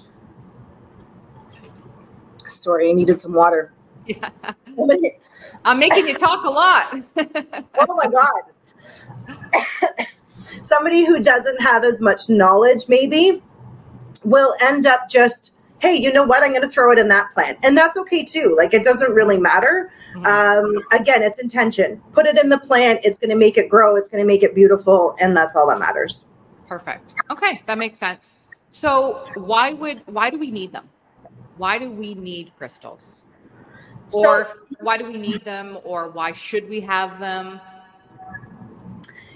Sorry, 2.47 2.89
I 2.89 2.93
needed 2.93 3.19
some 3.19 3.33
water. 3.33 3.73
Yeah. 4.05 4.29
I'm 5.65 5.79
making 5.79 6.07
you 6.07 6.13
talk 6.13 6.45
a 6.45 6.49
lot. 6.49 7.01
oh 7.77 7.95
my 7.95 8.09
God. 8.09 8.41
Somebody 10.61 11.05
who 11.05 11.21
doesn't 11.21 11.61
have 11.61 11.83
as 11.83 12.01
much 12.01 12.29
knowledge, 12.29 12.85
maybe, 12.87 13.41
will 14.23 14.53
end 14.61 14.85
up 14.85 15.09
just, 15.09 15.51
hey, 15.79 15.95
you 15.95 16.11
know 16.11 16.23
what? 16.23 16.43
I'm 16.43 16.49
going 16.49 16.61
to 16.61 16.67
throw 16.67 16.91
it 16.91 16.99
in 16.99 17.07
that 17.09 17.31
plant. 17.31 17.59
And 17.63 17.77
that's 17.77 17.97
okay 17.97 18.23
too. 18.23 18.55
Like 18.57 18.73
it 18.73 18.83
doesn't 18.83 19.13
really 19.13 19.37
matter. 19.37 19.91
Mm-hmm. 20.15 20.25
Um, 20.25 20.83
again, 20.91 21.21
it's 21.21 21.39
intention. 21.39 22.01
Put 22.13 22.25
it 22.25 22.37
in 22.37 22.49
the 22.49 22.57
plant. 22.59 23.01
It's 23.03 23.19
going 23.19 23.29
to 23.29 23.35
make 23.35 23.57
it 23.57 23.69
grow. 23.69 23.95
It's 23.95 24.07
going 24.07 24.23
to 24.23 24.27
make 24.27 24.43
it 24.43 24.55
beautiful. 24.55 25.15
And 25.19 25.35
that's 25.35 25.55
all 25.55 25.67
that 25.67 25.79
matters. 25.79 26.25
Perfect. 26.67 27.13
Okay. 27.29 27.61
That 27.67 27.77
makes 27.77 27.97
sense. 27.97 28.37
So 28.69 29.29
why 29.35 29.73
would, 29.73 30.01
why 30.07 30.29
do 30.29 30.37
we 30.37 30.51
need 30.51 30.71
them? 30.71 30.89
Why 31.57 31.77
do 31.77 31.91
we 31.91 32.13
need 32.15 32.51
crystals? 32.57 33.23
Or 34.13 34.47
so, 34.69 34.75
why 34.79 34.97
do 34.97 35.05
we 35.05 35.17
need 35.17 35.43
them? 35.43 35.79
Or 35.83 36.09
why 36.09 36.31
should 36.31 36.67
we 36.69 36.79
have 36.81 37.19
them? 37.19 37.59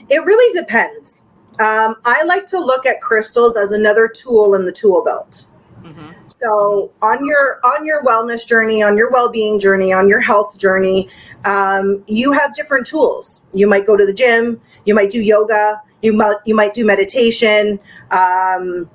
It 0.10 0.24
really 0.26 0.60
depends. 0.60 1.24
Um, 1.60 1.96
I 2.06 2.24
like 2.24 2.48
to 2.48 2.60
look 2.60 2.86
at 2.86 3.02
crystals 3.02 3.56
as 3.56 3.72
another 3.72 4.08
tool 4.08 4.56
in 4.56 4.66
the 4.66 4.72
tool 4.72 5.04
belt. 5.04 5.46
Mm-hmm. 5.84 6.12
So 6.42 6.92
on 7.04 7.24
your 7.26 7.60
on 7.64 7.86
your 7.86 8.04
wellness 8.04 8.48
journey, 8.48 8.82
on 8.82 8.98
your 8.98 9.12
well-being 9.12 9.60
journey, 9.60 9.94
on 9.94 10.10
your 10.10 10.20
health 10.20 10.58
journey, 10.58 11.08
um, 11.46 12.04
you 12.08 12.32
have 12.32 12.56
different 12.56 12.88
tools. 12.88 13.46
You 13.54 13.68
might 13.68 13.86
go 13.86 13.96
to 13.96 14.06
the 14.06 14.14
gym. 14.14 14.60
You 14.86 14.96
might 14.96 15.12
do 15.12 15.22
yoga. 15.22 15.82
You 16.02 16.14
might 16.14 16.38
you 16.46 16.56
might 16.56 16.74
do 16.74 16.84
meditation. 16.84 17.80
Um, 18.10 18.90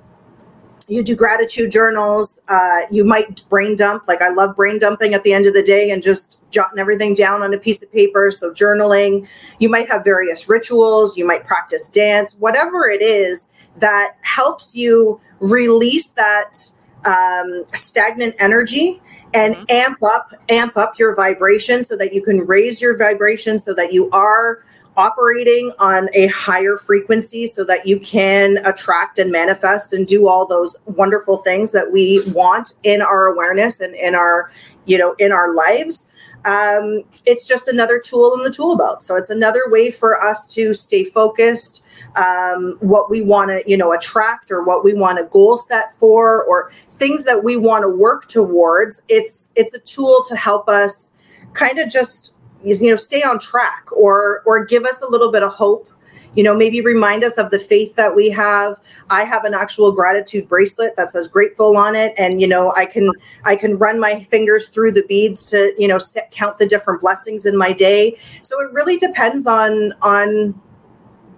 you 0.89 1.03
do 1.03 1.15
gratitude 1.15 1.71
journals. 1.71 2.41
Uh, 2.49 2.81
you 2.91 3.05
might 3.05 3.49
brain 3.49 3.77
dump. 3.77 4.09
Like 4.09 4.23
I 4.23 4.31
love 4.31 4.57
brain 4.57 4.79
dumping 4.79 5.15
at 5.15 5.23
the 5.23 5.33
end 5.33 5.47
of 5.47 5.55
the 5.55 5.63
day 5.63 5.91
and 5.91 6.03
just 6.03 6.39
jotting 6.51 6.79
everything 6.79 7.15
down 7.15 7.43
on 7.43 7.55
a 7.55 7.59
piece 7.59 7.83
of 7.83 7.93
paper. 7.93 8.33
So 8.33 8.51
journaling. 8.53 9.29
You 9.61 9.69
might 9.69 9.89
have 9.89 10.03
various 10.03 10.49
rituals. 10.49 11.17
You 11.17 11.27
might 11.27 11.45
practice 11.45 11.89
dance. 11.89 12.35
Whatever 12.39 12.89
it 12.89 13.03
is 13.03 13.49
that 13.77 14.17
helps 14.23 14.75
you 14.75 15.21
release 15.39 16.11
that 16.11 16.71
um, 17.05 17.65
stagnant 17.73 18.35
energy 18.39 19.01
and 19.35 19.55
mm-hmm. 19.55 19.65
amp 19.69 20.03
up 20.03 20.33
amp 20.49 20.77
up 20.77 20.99
your 20.99 21.15
vibration 21.15 21.85
so 21.85 21.97
that 21.97 22.13
you 22.15 22.23
can 22.23 22.39
raise 22.41 22.81
your 22.81 22.97
vibration 22.97 23.59
so 23.59 23.75
that 23.75 23.93
you 23.93 24.11
are 24.11 24.65
operating 24.97 25.73
on 25.79 26.09
a 26.15 26.27
higher 26.29 26.77
frequency 26.77 27.47
so 27.47 27.65
that 27.65 27.87
you 27.87 28.01
can 28.01 28.59
attract 28.65 29.19
and 29.19 29.31
manifest 29.31 29.93
and 29.93 30.07
do 30.07 30.27
all 30.27 30.47
those 30.47 30.75
wonderful 30.87 31.37
things 31.39 31.73
that 31.73 31.93
we 31.93 32.23
want 32.31 32.73
in 32.83 33.03
our 33.03 33.27
awareness 33.27 33.81
and 33.81 33.95
in 33.95 34.15
our 34.15 34.51
you 34.87 34.97
know 34.97 35.15
in 35.19 35.33
our 35.33 35.55
lives 35.55 36.07
um, 36.47 37.03
it's 37.25 37.47
just 37.47 37.67
another 37.67 37.99
tool 37.99 38.35
in 38.35 38.43
the 38.43 38.51
tool 38.51 38.77
belt 38.77 39.03
so 39.03 39.17
it's 39.17 39.31
another 39.31 39.65
way 39.67 39.91
for 39.91 40.21
us 40.23 40.47
to 40.55 40.73
stay 40.73 41.05
focused 41.05 41.83
um, 42.17 42.77
what 42.81 43.11
we 43.11 43.23
want 43.23 43.51
to 43.51 43.63
you 43.67 43.77
know 43.77 43.93
attract 43.93 44.51
or 44.51 44.65
what 44.65 44.85
we 44.85 44.95
want 44.95 45.19
to 45.19 45.25
goal 45.25 45.59
set 45.59 45.93
for 45.95 46.45
or 46.45 46.73
things 46.91 47.25
that 47.25 47.43
we 47.45 47.57
want 47.57 47.83
to 47.83 47.89
work 47.89 48.29
towards 48.29 49.03
it's 49.09 49.51
it's 49.55 49.75
a 49.75 49.79
tool 49.81 50.25
to 50.29 50.37
help 50.37 50.69
us 50.69 51.13
kind 51.53 51.79
of 51.79 51.91
just 51.91 52.33
you 52.63 52.91
know 52.91 52.97
stay 52.97 53.23
on 53.23 53.39
track 53.39 53.87
or 53.93 54.43
or 54.47 54.65
give 54.65 54.85
us 54.85 55.03
a 55.03 55.11
little 55.11 55.33
bit 55.33 55.43
of 55.43 55.53
hope. 55.53 55.91
You 56.35 56.43
know 56.43 56.55
maybe 56.55 56.83
remind 56.83 57.25
us 57.25 57.39
of 57.39 57.51
the 57.51 57.59
faith 57.59 57.97
that 57.97 58.15
we 58.15 58.29
have. 58.31 58.79
I 59.09 59.25
have 59.25 59.45
an 59.45 59.55
actual 59.55 59.91
gratitude 59.91 60.49
bracelet 60.49 60.95
that 60.97 61.11
says 61.11 61.29
grateful 61.29 61.77
on 61.79 61.95
it 61.95 62.13
and 62.19 62.43
you 62.43 62.47
know 62.47 62.73
i 62.77 62.85
can 62.85 63.11
i 63.45 63.57
can 63.57 63.79
run 63.79 63.99
my 63.99 64.23
fingers 64.25 64.69
through 64.69 64.93
the 64.93 65.05
beads 65.05 65.47
to 65.47 65.73
you 65.79 65.89
know 65.89 65.99
count 66.31 66.59
the 66.59 66.67
different 66.67 67.01
blessings 67.01 67.47
in 67.47 67.57
my 67.57 67.73
day. 67.73 68.19
So 68.43 68.61
it 68.61 68.73
really 68.73 68.99
depends 68.99 69.47
on 69.47 69.95
on 70.03 70.61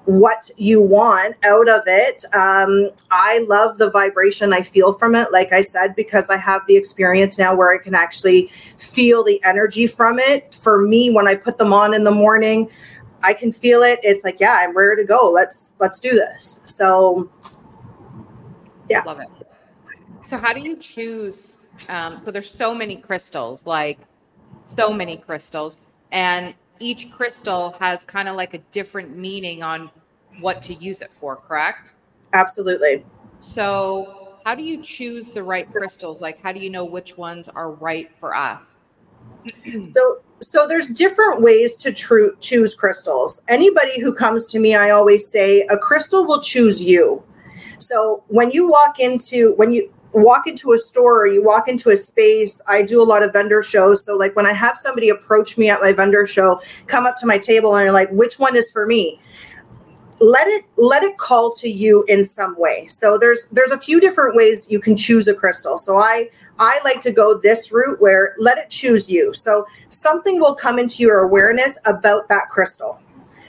what 0.08 0.50
you 0.56 0.80
want 0.80 1.36
out 1.44 1.68
of 1.68 1.82
it. 1.86 2.24
Um, 2.34 2.88
I 3.10 3.44
love 3.46 3.76
the 3.76 3.90
vibration 3.90 4.54
I 4.54 4.62
feel 4.62 4.94
from 4.94 5.14
it, 5.14 5.30
like 5.32 5.52
I 5.52 5.60
said, 5.60 5.94
because 5.94 6.30
I 6.30 6.38
have 6.38 6.62
the 6.66 6.76
experience 6.76 7.38
now 7.38 7.54
where 7.54 7.74
I 7.74 7.76
can 7.76 7.94
actually 7.94 8.46
feel 8.78 9.22
the 9.22 9.38
energy 9.44 9.86
from 9.86 10.18
it. 10.18 10.54
For 10.54 10.80
me, 10.80 11.10
when 11.10 11.28
I 11.28 11.34
put 11.34 11.58
them 11.58 11.74
on 11.74 11.92
in 11.92 12.04
the 12.04 12.10
morning, 12.10 12.70
I 13.22 13.34
can 13.34 13.52
feel 13.52 13.82
it. 13.82 14.00
It's 14.02 14.24
like, 14.24 14.40
yeah, 14.40 14.60
I'm 14.62 14.74
ready 14.74 15.02
to 15.02 15.06
go. 15.06 15.30
Let's 15.30 15.74
let's 15.78 16.00
do 16.00 16.12
this. 16.12 16.60
So, 16.64 17.30
yeah, 18.88 19.02
love 19.02 19.20
it. 19.20 19.28
So, 20.22 20.38
how 20.38 20.54
do 20.54 20.60
you 20.60 20.76
choose? 20.78 21.58
Um, 21.90 22.16
so, 22.16 22.30
there's 22.30 22.50
so 22.50 22.74
many 22.74 22.96
crystals, 22.96 23.66
like 23.66 23.98
so 24.64 24.90
many 24.90 25.18
crystals, 25.18 25.76
and 26.12 26.54
each 26.80 27.10
crystal 27.10 27.76
has 27.80 28.04
kind 28.04 28.28
of 28.28 28.36
like 28.36 28.54
a 28.54 28.58
different 28.72 29.16
meaning 29.16 29.62
on 29.62 29.90
what 30.40 30.62
to 30.62 30.74
use 30.74 31.02
it 31.02 31.12
for, 31.12 31.36
correct? 31.36 31.94
Absolutely. 32.32 33.04
So, 33.40 34.38
how 34.44 34.54
do 34.54 34.62
you 34.62 34.82
choose 34.82 35.30
the 35.30 35.42
right 35.42 35.70
crystals? 35.70 36.20
Like, 36.20 36.40
how 36.42 36.52
do 36.52 36.60
you 36.60 36.70
know 36.70 36.84
which 36.84 37.16
ones 37.16 37.48
are 37.48 37.72
right 37.72 38.14
for 38.16 38.34
us? 38.34 38.76
so, 39.94 40.18
so 40.40 40.66
there's 40.66 40.88
different 40.90 41.42
ways 41.42 41.76
to 41.76 41.92
tr- 41.92 42.34
choose 42.40 42.74
crystals. 42.74 43.42
Anybody 43.48 44.00
who 44.00 44.14
comes 44.14 44.46
to 44.48 44.58
me, 44.58 44.74
I 44.74 44.90
always 44.90 45.28
say 45.28 45.62
a 45.70 45.76
crystal 45.76 46.26
will 46.26 46.40
choose 46.40 46.82
you. 46.82 47.22
So, 47.78 48.24
when 48.28 48.50
you 48.50 48.68
walk 48.68 48.98
into 49.00 49.54
when 49.56 49.72
you 49.72 49.92
walk 50.18 50.46
into 50.46 50.72
a 50.72 50.78
store 50.78 51.22
or 51.22 51.26
you 51.26 51.42
walk 51.42 51.68
into 51.68 51.90
a 51.90 51.96
space. 51.96 52.60
I 52.66 52.82
do 52.82 53.02
a 53.02 53.04
lot 53.04 53.22
of 53.22 53.32
vendor 53.32 53.62
shows. 53.62 54.04
So 54.04 54.16
like 54.16 54.34
when 54.36 54.46
i 54.46 54.52
have 54.52 54.76
somebody 54.76 55.08
approach 55.08 55.58
me 55.58 55.68
at 55.68 55.80
my 55.80 55.92
vendor 55.92 56.26
show 56.26 56.60
come 56.86 57.06
up 57.06 57.16
to 57.18 57.26
my 57.26 57.38
table 57.38 57.74
and 57.76 57.88
are 57.88 57.92
like 57.92 58.10
which 58.10 58.38
one 58.38 58.56
is 58.56 58.70
for 58.70 58.86
me? 58.86 59.20
Let 60.20 60.48
it 60.48 60.64
let 60.76 61.02
it 61.02 61.16
call 61.16 61.52
to 61.54 61.68
you 61.68 62.04
in 62.08 62.24
some 62.24 62.58
way. 62.58 62.86
So 62.88 63.18
there's 63.18 63.46
there's 63.52 63.70
a 63.70 63.78
few 63.78 64.00
different 64.00 64.34
ways 64.34 64.66
you 64.68 64.80
can 64.80 64.96
choose 64.96 65.28
a 65.28 65.34
crystal. 65.34 65.78
So 65.78 65.98
i 65.98 66.28
i 66.58 66.80
like 66.84 67.00
to 67.02 67.12
go 67.12 67.38
this 67.38 67.70
route 67.70 68.00
where 68.00 68.34
let 68.38 68.58
it 68.58 68.68
choose 68.70 69.08
you. 69.08 69.32
So 69.32 69.66
something 69.90 70.40
will 70.40 70.54
come 70.54 70.78
into 70.78 71.02
your 71.02 71.20
awareness 71.20 71.78
about 71.84 72.28
that 72.28 72.48
crystal 72.48 73.00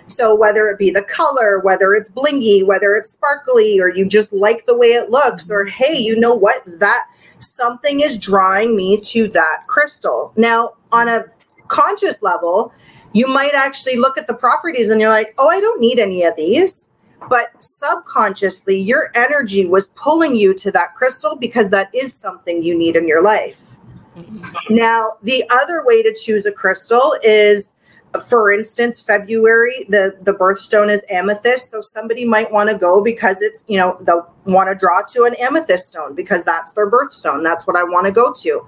so 0.10 0.36
whether 0.36 0.68
it 0.68 0.78
be 0.78 0.90
the 0.90 1.04
color, 1.04 1.60
whether 1.60 1.94
it's 1.94 2.10
blingy, 2.10 2.66
whether 2.66 2.96
it's 2.96 3.12
sparkly, 3.12 3.80
or 3.80 3.90
you 3.90 4.06
just 4.06 4.34
like 4.34 4.66
the 4.66 4.78
way 4.78 4.88
it 4.88 5.10
looks, 5.10 5.50
or 5.50 5.66
hey, 5.66 5.98
you 5.98 6.20
know 6.20 6.34
what? 6.34 6.64
That 6.80 7.08
something 7.40 8.02
is 8.02 8.18
drawing 8.18 8.76
me 8.76 9.00
to 9.00 9.28
that 9.30 9.64
crystal. 9.68 10.34
Now, 10.36 10.74
on 10.92 11.08
a 11.08 11.26
conscious 11.68 12.22
level, 12.22 12.74
you 13.14 13.28
might 13.28 13.54
actually 13.54 13.96
look 13.96 14.18
at 14.18 14.28
the 14.28 14.34
properties 14.34 14.90
and 14.90 15.00
you're 15.00 15.10
like, 15.10 15.34
oh, 15.38 15.48
I 15.48 15.60
don't 15.60 15.80
need 15.80 16.00
any 16.00 16.24
of 16.24 16.36
these. 16.36 16.90
But 17.30 17.52
subconsciously, 17.64 18.80
your 18.80 19.12
energy 19.14 19.66
was 19.66 19.88
pulling 19.88 20.36
you 20.36 20.54
to 20.56 20.72
that 20.72 20.96
crystal 20.96 21.36
because 21.36 21.70
that 21.70 21.94
is 21.94 22.14
something 22.14 22.64
you 22.64 22.78
need 22.78 22.96
in 22.96 23.08
your 23.08 23.22
life. 23.22 23.76
Mm-hmm. 24.16 24.76
Now, 24.76 25.18
the 25.24 25.44
other 25.50 25.84
way 25.86 26.02
to 26.02 26.14
choose 26.14 26.46
a 26.46 26.52
crystal 26.52 27.16
is 27.24 27.76
for 28.28 28.52
instance 28.52 29.00
february 29.00 29.86
the 29.90 30.18
the 30.22 30.34
birthstone 30.34 30.90
is 30.90 31.06
amethyst. 31.10 31.70
So 31.70 31.82
somebody 31.82 32.26
might 32.26 32.52
want 32.52 32.70
to 32.70 32.78
go 32.78 33.04
because 33.04 33.42
it's 33.42 33.64
you 33.68 33.78
know 33.78 33.98
they'll 34.02 34.32
want 34.46 34.70
to 34.70 34.76
draw 34.76 35.02
to 35.14 35.24
an 35.26 35.36
amethyst 35.36 35.90
stone 35.90 36.16
because 36.16 36.44
that's 36.44 36.74
their 36.74 36.90
birthstone. 36.90 37.44
That's 37.44 37.68
what 37.68 37.76
i 37.76 37.84
want 37.84 38.06
to 38.06 38.12
go 38.12 38.34
to. 38.42 38.66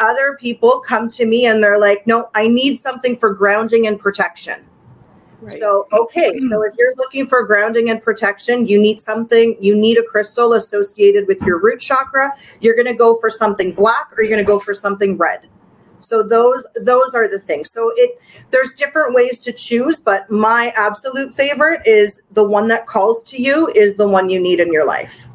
Other 0.00 0.36
people 0.40 0.80
come 0.80 1.08
to 1.10 1.26
me 1.26 1.46
and 1.46 1.62
they're 1.62 1.78
like 1.78 2.06
no 2.06 2.30
i 2.34 2.48
need 2.48 2.76
something 2.76 3.16
for 3.16 3.32
grounding 3.32 3.86
and 3.86 3.98
protection. 3.98 4.66
Right. 5.42 5.58
so 5.58 5.88
okay 5.90 6.38
so 6.38 6.62
if 6.64 6.74
you're 6.76 6.94
looking 6.96 7.26
for 7.26 7.46
grounding 7.46 7.88
and 7.88 8.02
protection 8.02 8.66
you 8.66 8.78
need 8.78 9.00
something 9.00 9.56
you 9.58 9.74
need 9.74 9.96
a 9.96 10.02
crystal 10.02 10.52
associated 10.52 11.26
with 11.26 11.40
your 11.40 11.58
root 11.58 11.80
chakra 11.80 12.36
you're 12.60 12.74
going 12.74 12.88
to 12.88 12.92
go 12.92 13.18
for 13.18 13.30
something 13.30 13.72
black 13.72 14.12
or 14.18 14.22
you're 14.22 14.30
going 14.30 14.44
to 14.44 14.46
go 14.46 14.58
for 14.58 14.74
something 14.74 15.16
red 15.16 15.48
so 16.00 16.22
those 16.22 16.66
those 16.82 17.14
are 17.14 17.28
the 17.28 17.38
things. 17.38 17.70
So 17.70 17.92
it 17.96 18.20
there's 18.50 18.72
different 18.72 19.14
ways 19.14 19.38
to 19.40 19.52
choose, 19.52 20.00
but 20.00 20.30
my 20.30 20.72
absolute 20.76 21.34
favorite 21.34 21.86
is 21.86 22.22
the 22.32 22.44
one 22.44 22.68
that 22.68 22.86
calls 22.86 23.22
to 23.24 23.40
you 23.40 23.68
is 23.74 23.96
the 23.96 24.08
one 24.08 24.28
you 24.30 24.40
need 24.40 24.60
in 24.60 24.72
your 24.72 24.86
life. 24.86 25.28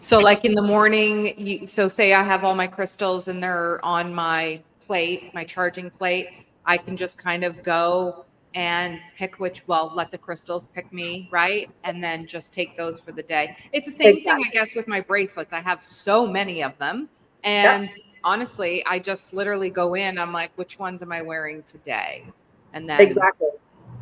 So 0.00 0.18
like 0.18 0.44
in 0.44 0.54
the 0.54 0.62
morning, 0.62 1.38
you, 1.38 1.66
so 1.66 1.88
say 1.88 2.14
I 2.14 2.22
have 2.22 2.44
all 2.44 2.54
my 2.54 2.66
crystals 2.66 3.28
and 3.28 3.42
they're 3.42 3.84
on 3.84 4.14
my 4.14 4.62
plate, 4.86 5.32
my 5.34 5.44
charging 5.44 5.90
plate, 5.90 6.28
I 6.64 6.78
can 6.78 6.96
just 6.96 7.18
kind 7.18 7.44
of 7.44 7.62
go 7.62 8.24
and 8.54 8.98
pick 9.16 9.38
which 9.38 9.66
well 9.68 9.92
let 9.94 10.10
the 10.10 10.18
crystals 10.18 10.66
pick 10.68 10.92
me 10.92 11.28
right 11.30 11.70
and 11.84 12.02
then 12.02 12.26
just 12.26 12.52
take 12.52 12.76
those 12.76 12.98
for 12.98 13.12
the 13.12 13.22
day 13.22 13.56
it's 13.72 13.86
the 13.86 13.92
same 13.92 14.16
exactly. 14.16 14.42
thing 14.42 14.50
i 14.50 14.52
guess 14.52 14.74
with 14.74 14.88
my 14.88 15.00
bracelets 15.00 15.52
i 15.52 15.60
have 15.60 15.80
so 15.80 16.26
many 16.26 16.60
of 16.60 16.76
them 16.78 17.08
and 17.44 17.90
yeah 17.90 18.09
honestly, 18.24 18.84
I 18.86 18.98
just 18.98 19.32
literally 19.32 19.70
go 19.70 19.94
in. 19.94 20.18
I'm 20.18 20.32
like, 20.32 20.50
which 20.56 20.78
ones 20.78 21.02
am 21.02 21.12
I 21.12 21.22
wearing 21.22 21.62
today? 21.62 22.24
And 22.72 22.88
then 22.88 23.00
exactly 23.00 23.48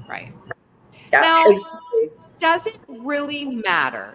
right. 0.08 0.32
Yeah, 1.12 1.20
now, 1.20 1.44
exactly. 1.46 2.10
does 2.38 2.66
it 2.66 2.78
really 2.88 3.44
matter? 3.46 4.14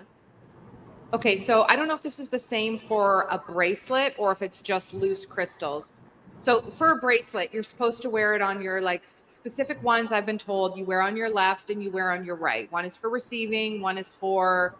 Okay, 1.14 1.38
so 1.38 1.66
I 1.70 1.76
don't 1.76 1.88
know 1.88 1.94
if 1.94 2.02
this 2.02 2.20
is 2.20 2.30
the 2.30 2.40
same 2.40 2.78
for 2.78 3.28
a 3.30 3.38
bracelet 3.38 4.16
or 4.18 4.32
if 4.32 4.42
it's 4.42 4.62
just 4.62 4.94
loose 4.94 5.26
crystals. 5.26 5.94
So 6.40 6.62
for 6.62 6.92
a 6.92 6.98
bracelet, 6.98 7.54
you're 7.54 7.64
supposed 7.64 8.02
to 8.02 8.10
wear 8.10 8.36
it 8.36 8.42
on 8.42 8.62
your 8.62 8.82
like 8.82 9.04
specific 9.04 9.82
ones. 9.84 10.12
I've 10.12 10.26
been 10.26 10.38
told 10.38 10.78
you 10.78 10.86
wear 10.86 11.02
on 11.02 11.16
your 11.16 11.30
left 11.30 11.70
and 11.70 11.84
you 11.84 11.92
wear 11.92 12.12
on 12.12 12.26
your 12.26 12.36
right. 12.36 12.72
One 12.72 12.84
is 12.84 12.96
for 12.96 13.10
receiving, 13.10 13.82
one 13.82 13.98
is 13.98 14.12
for 14.12 14.76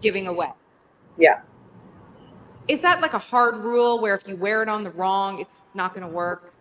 giving 0.00 0.26
away. 0.26 0.50
Yeah 1.16 1.40
is 2.68 2.80
that 2.80 3.00
like 3.00 3.14
a 3.14 3.18
hard 3.18 3.56
rule 3.56 4.00
where 4.00 4.14
if 4.14 4.26
you 4.28 4.36
wear 4.36 4.62
it 4.62 4.68
on 4.68 4.84
the 4.84 4.90
wrong, 4.90 5.38
it's 5.38 5.62
not 5.74 5.94
going 5.94 6.06
to 6.06 6.12
work? 6.12 6.52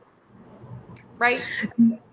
Right? 1.17 1.41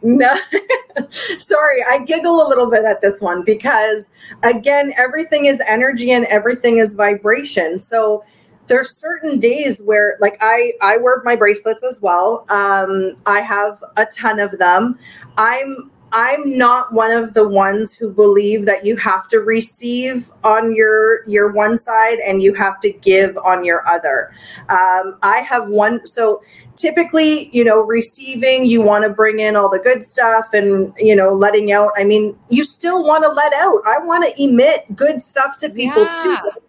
No, 0.03 0.37
sorry, 1.09 1.83
I 1.83 2.05
giggle 2.05 2.47
a 2.47 2.49
little 2.49 2.71
bit 2.71 2.85
at 2.85 3.01
this 3.01 3.21
one 3.21 3.43
because, 3.45 4.11
again, 4.43 4.93
everything 4.97 5.47
is 5.47 5.61
energy 5.67 6.13
and 6.13 6.27
everything 6.27 6.77
is 6.77 6.93
vibration. 6.93 7.79
So, 7.79 8.25
there's 8.71 8.97
certain 8.97 9.41
days 9.41 9.81
where 9.83 10.17
like 10.21 10.39
i 10.41 10.73
i 10.81 10.97
wear 10.97 11.21
my 11.25 11.35
bracelets 11.35 11.83
as 11.83 12.01
well 12.01 12.47
um 12.51 13.17
i 13.27 13.41
have 13.41 13.83
a 13.97 14.07
ton 14.07 14.39
of 14.39 14.57
them 14.59 14.97
i'm 15.37 15.91
I'm 16.13 16.59
not 16.59 16.93
one 16.93 17.13
of 17.13 17.35
the 17.35 17.49
ones 17.49 17.95
who 17.95 18.11
believe 18.11 18.67
that 18.67 18.85
you 18.85 18.97
have 18.97 19.29
to 19.29 19.39
receive 19.39 20.31
on 20.45 20.75
your 20.75 21.29
your 21.29 21.53
one 21.53 21.79
side 21.79 22.19
and 22.19 22.43
you 22.43 22.55
have 22.55 22.81
to 22.81 22.91
give 22.91 23.37
on 23.39 23.65
your 23.65 23.87
other. 23.87 24.33
Um, 24.69 25.19
I 25.23 25.45
have 25.49 25.69
one 25.69 26.07
so 26.07 26.43
typically 26.77 27.55
you 27.55 27.63
know 27.63 27.81
receiving 27.81 28.65
you 28.65 28.81
want 28.81 29.05
to 29.05 29.11
bring 29.11 29.39
in 29.41 29.55
all 29.55 29.69
the 29.69 29.79
good 29.79 30.03
stuff 30.03 30.49
and 30.55 30.93
you 30.97 31.15
know 31.15 31.35
letting 31.35 31.73
out 31.73 31.91
i 31.97 32.03
mean 32.03 32.35
you 32.49 32.65
still 32.65 33.05
want 33.05 33.23
to 33.23 33.29
let 33.29 33.53
out 33.53 33.83
i 33.87 33.99
want 33.99 34.25
to 34.25 34.43
emit 34.43 34.85
good 34.97 35.21
stuff 35.21 35.59
to 35.59 35.69
people 35.69 36.03
yeah. 36.03 36.23
too 36.23 36.60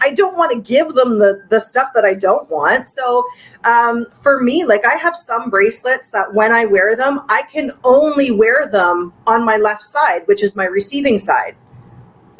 I 0.00 0.14
don't 0.14 0.36
want 0.36 0.52
to 0.52 0.60
give 0.60 0.94
them 0.94 1.18
the 1.18 1.44
the 1.48 1.60
stuff 1.60 1.88
that 1.94 2.04
I 2.04 2.14
don't 2.14 2.48
want. 2.50 2.88
So 2.88 3.24
um, 3.64 4.06
for 4.22 4.42
me, 4.42 4.64
like 4.64 4.86
I 4.86 4.94
have 4.94 5.16
some 5.16 5.50
bracelets 5.50 6.10
that 6.12 6.34
when 6.34 6.52
I 6.52 6.64
wear 6.64 6.96
them, 6.96 7.20
I 7.28 7.42
can 7.42 7.72
only 7.84 8.30
wear 8.30 8.68
them 8.70 9.12
on 9.26 9.44
my 9.44 9.56
left 9.56 9.82
side, 9.82 10.26
which 10.26 10.42
is 10.42 10.56
my 10.56 10.64
receiving 10.64 11.18
side. 11.18 11.56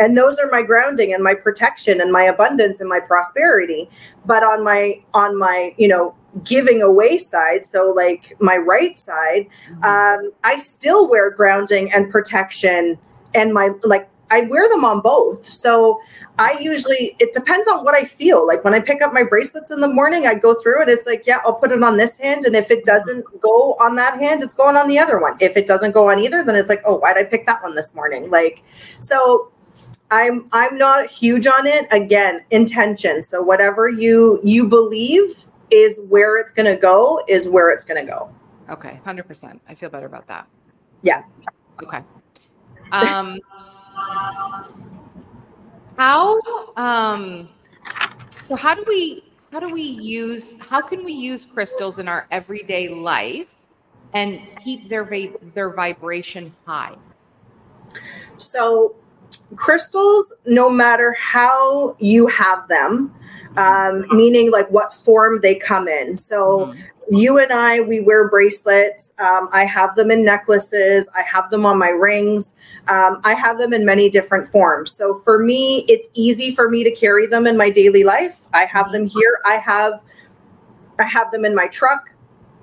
And 0.01 0.17
those 0.17 0.39
are 0.39 0.49
my 0.51 0.63
grounding 0.63 1.13
and 1.13 1.25
my 1.25 1.35
protection 1.35 2.01
and 2.01 2.13
my 2.13 2.23
abundance 2.23 2.81
and 2.81 2.89
my 2.89 3.01
prosperity. 3.01 3.89
But 4.25 4.45
on 4.45 4.63
my 4.63 5.03
on 5.15 5.37
my, 5.37 5.75
you 5.77 5.89
know, 5.89 6.15
giving 6.45 6.83
away 6.83 7.19
side, 7.19 7.65
so 7.65 7.93
like 7.97 8.37
my 8.41 8.57
right 8.57 8.99
side, 8.99 9.49
mm-hmm. 9.71 9.85
um, 9.85 10.33
I 10.45 10.57
still 10.57 11.09
wear 11.09 11.31
grounding 11.31 11.93
and 11.93 12.11
protection 12.13 12.99
and 13.35 13.53
my 13.53 13.71
like 13.83 14.09
I 14.31 14.43
wear 14.43 14.69
them 14.69 14.85
on 14.85 15.01
both. 15.01 15.47
So 15.47 16.01
I 16.39 16.59
usually, 16.61 17.17
it 17.19 17.33
depends 17.33 17.67
on 17.67 17.85
what 17.85 17.95
I 17.95 18.05
feel. 18.05 18.47
Like 18.47 18.63
when 18.65 18.75
I 18.75 18.81
pick 18.81 19.03
up 19.03 19.13
my 19.13 19.25
bracelets 19.25 19.71
in 19.71 19.81
the 19.81 19.89
morning, 19.89 20.27
I 20.27 20.35
go 20.35 20.55
through 20.55 20.83
it. 20.83 20.89
It's 20.89 21.07
like, 21.07 21.25
yeah, 21.27 21.39
I'll 21.45 21.55
put 21.55 21.73
it 21.73 21.83
on 21.83 21.97
this 21.97 22.19
hand. 22.19 22.45
And 22.45 22.55
if 22.55 22.71
it 22.71 22.85
doesn't 22.85 23.25
go 23.41 23.75
on 23.81 23.97
that 23.97 24.21
hand, 24.21 24.43
it's 24.43 24.53
going 24.53 24.77
on 24.77 24.87
the 24.87 24.99
other 24.99 25.19
one. 25.19 25.37
If 25.41 25.57
it 25.57 25.67
doesn't 25.67 25.93
go 25.93 26.11
on 26.11 26.21
either, 26.21 26.45
then 26.45 26.55
it's 26.55 26.69
like, 26.69 26.83
oh, 26.87 26.99
why'd 26.99 27.17
I 27.17 27.25
pick 27.25 27.47
that 27.47 27.63
one 27.63 27.75
this 27.75 27.95
morning? 27.95 28.31
Like, 28.31 28.63
so 29.01 29.51
I'm 30.11 30.49
I'm 30.53 30.79
not 30.79 31.11
huge 31.11 31.47
on 31.47 31.67
it. 31.67 31.87
Again, 31.91 32.45
intention. 32.51 33.23
So 33.23 33.43
whatever 33.43 33.89
you 33.89 34.41
you 34.43 34.69
believe 34.69 35.45
is 35.71 36.01
where 36.09 36.39
it's 36.39 36.53
gonna 36.53 36.77
go, 36.77 37.23
is 37.29 37.49
where 37.49 37.71
it's 37.71 37.85
gonna 37.85 38.07
go. 38.07 38.33
Okay, 38.71 39.01
hundred 39.05 39.27
percent. 39.27 39.61
I 39.69 39.75
feel 39.75 39.91
better 39.91 40.07
about 40.07 40.27
that. 40.29 40.47
Yeah. 41.03 41.25
Okay. 41.83 42.03
Um 42.93 43.39
how 45.97 46.41
um 46.77 47.49
so 48.49 48.57
how 48.57 48.75
do 48.75 48.85
we 48.87 49.25
how 49.53 49.61
do 49.61 49.73
we 49.73 49.83
use 49.83 50.59
how 50.61 50.81
can 50.81 51.05
we 51.05 51.13
use 51.13 51.45
crystals 51.45 51.99
in 51.99 52.09
our 52.09 52.27
everyday 52.31 52.89
life 52.89 53.55
and 54.15 54.41
keep 54.65 54.89
their 54.89 55.05
va- 55.05 55.39
their 55.55 55.71
vibration 55.71 56.55
high? 56.67 56.95
So 58.39 58.95
crystals, 59.57 60.33
no 60.47 60.71
matter 60.71 61.15
how 61.19 61.97
you 61.99 62.27
have 62.29 62.69
them, 62.69 63.15
um, 63.57 64.07
meaning 64.11 64.51
like 64.51 64.71
what 64.71 64.93
form 64.93 65.41
they 65.41 65.55
come 65.55 65.89
in. 65.89 66.17
So 66.17 66.67
mm-hmm. 66.67 66.81
You 67.11 67.39
and 67.39 67.53
I, 67.53 67.81
we 67.81 68.01
wear 68.01 68.29
bracelets. 68.29 69.13
Um, 69.19 69.49
I 69.53 69.65
have 69.65 69.95
them 69.95 70.11
in 70.11 70.25
necklaces. 70.25 71.09
I 71.17 71.23
have 71.23 71.51
them 71.51 71.65
on 71.65 71.79
my 71.79 71.89
rings. 71.89 72.55
Um, 72.89 73.21
I 73.25 73.35
have 73.35 73.59
them 73.59 73.73
in 73.73 73.85
many 73.85 74.11
different 74.11 74.47
forms. 74.47 74.93
So 74.93 75.19
for 75.21 75.39
me, 75.39 75.85
it's 75.89 76.09
easy 76.15 76.55
for 76.55 76.69
me 76.69 76.85
to 76.85 76.91
carry 76.91 77.27
them 77.27 77.47
in 77.47 77.57
my 77.57 77.71
daily 77.71 78.05
life. 78.05 78.47
I 78.53 78.65
have 78.67 78.93
them 78.93 79.07
mm-hmm. 79.07 79.19
here. 79.19 79.39
I 79.47 79.55
have, 79.55 80.03
I 80.99 81.05
have 81.05 81.31
them 81.31 81.45
in 81.45 81.55
my 81.55 81.67
truck. 81.69 82.13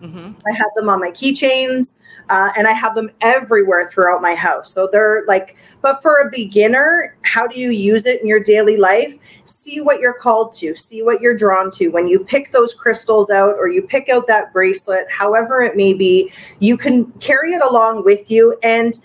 Mm-hmm. 0.02 0.34
I 0.48 0.56
have 0.56 0.70
them 0.76 0.90
on 0.90 1.00
my 1.00 1.12
keychains 1.12 1.94
uh, 2.30 2.52
and 2.58 2.68
I 2.68 2.72
have 2.72 2.96
them 2.96 3.12
everywhere 3.22 3.90
throughout 3.90 4.22
my 4.22 4.36
house. 4.36 4.72
So 4.74 4.88
they're 4.92 5.24
like, 5.28 5.58
but 5.82 6.02
for 6.02 6.22
a 6.22 6.32
beginner, 6.32 7.16
how 7.22 7.48
do 7.48 7.60
you 7.60 7.70
use 7.70 8.06
it 8.06 8.22
in 8.22 8.28
your 8.28 8.40
daily 8.40 8.78
life? 8.78 9.16
See 9.46 9.82
what 9.82 10.00
you're 10.00 10.18
called 10.18 10.54
to, 10.54 10.76
see 10.76 11.04
what 11.04 11.22
you're 11.22 11.38
drawn 11.38 11.72
to. 11.72 11.90
When 11.90 12.08
you 12.08 12.20
pick 12.24 12.52
those 12.52 12.74
crystals 12.74 13.30
out 13.30 13.56
or 13.56 13.68
you 13.68 13.82
pick 13.82 14.10
out 14.10 14.28
that 14.28 14.54
bracelet, 14.54 15.06
however 15.10 15.62
it 15.62 15.76
may 15.76 15.94
be, 15.94 16.32
you 16.60 16.78
can 16.78 17.12
carry 17.14 17.54
it 17.54 17.64
along 17.64 18.06
with 18.06 18.32
you 18.32 18.58
and 18.64 19.00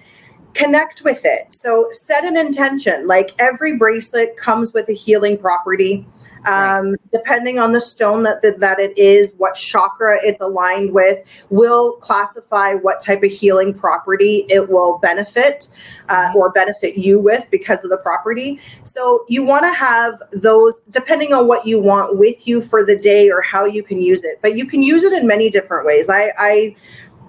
connect 0.55 1.03
with 1.05 1.21
it. 1.25 1.55
So 1.55 1.89
set 1.93 2.25
an 2.25 2.37
intention. 2.37 3.07
Like 3.07 3.31
every 3.39 3.77
bracelet 3.77 4.37
comes 4.37 4.73
with 4.73 4.89
a 4.89 4.95
healing 4.95 5.39
property 5.39 6.07
um, 6.47 6.91
right. 6.91 6.99
depending 7.13 7.59
on 7.59 7.73
the 7.73 7.81
stone 7.81 8.23
that, 8.25 8.43
that 8.43 8.61
that 8.61 8.79
it 8.79 8.97
is, 8.97 9.35
what 9.39 9.55
chakra 9.55 10.19
it's 10.23 10.41
aligned 10.41 10.93
with, 10.93 11.19
will 11.51 11.93
classify 11.93 12.75
what 12.75 13.01
type 13.01 13.23
of 13.23 13.31
healing 13.31 13.75
property 13.75 14.47
it 14.49 14.69
will 14.69 14.99
benefit 14.99 15.69
uh, 16.09 16.29
mm-hmm. 16.29 16.37
or 16.37 16.51
benefit 16.53 16.97
you 16.97 17.21
with 17.21 17.47
because 17.51 17.85
of 17.85 17.91
the 17.91 17.99
property. 17.99 18.59
So 18.85 19.25
you 19.29 19.45
want 19.45 19.65
to 19.65 19.73
have 19.73 20.23
those 20.33 20.81
depending 20.91 21.33
on 21.33 21.47
what 21.47 21.67
you 21.67 21.81
want 21.81 22.17
with 22.17 22.47
you 22.47 22.61
for 22.61 22.85
the 22.85 22.97
day 22.97 23.31
or 23.31 23.43
how 23.43 23.65
you 23.65 23.83
can 23.83 24.01
use 24.01 24.25
it. 24.25 24.39
But 24.43 24.57
you 24.57 24.67
can 24.67 24.83
use 24.83 25.05
it 25.05 25.13
in 25.13 25.27
many 25.27 25.51
different 25.51 25.87
ways. 25.87 26.09
I, 26.09 26.33
I 26.39 26.77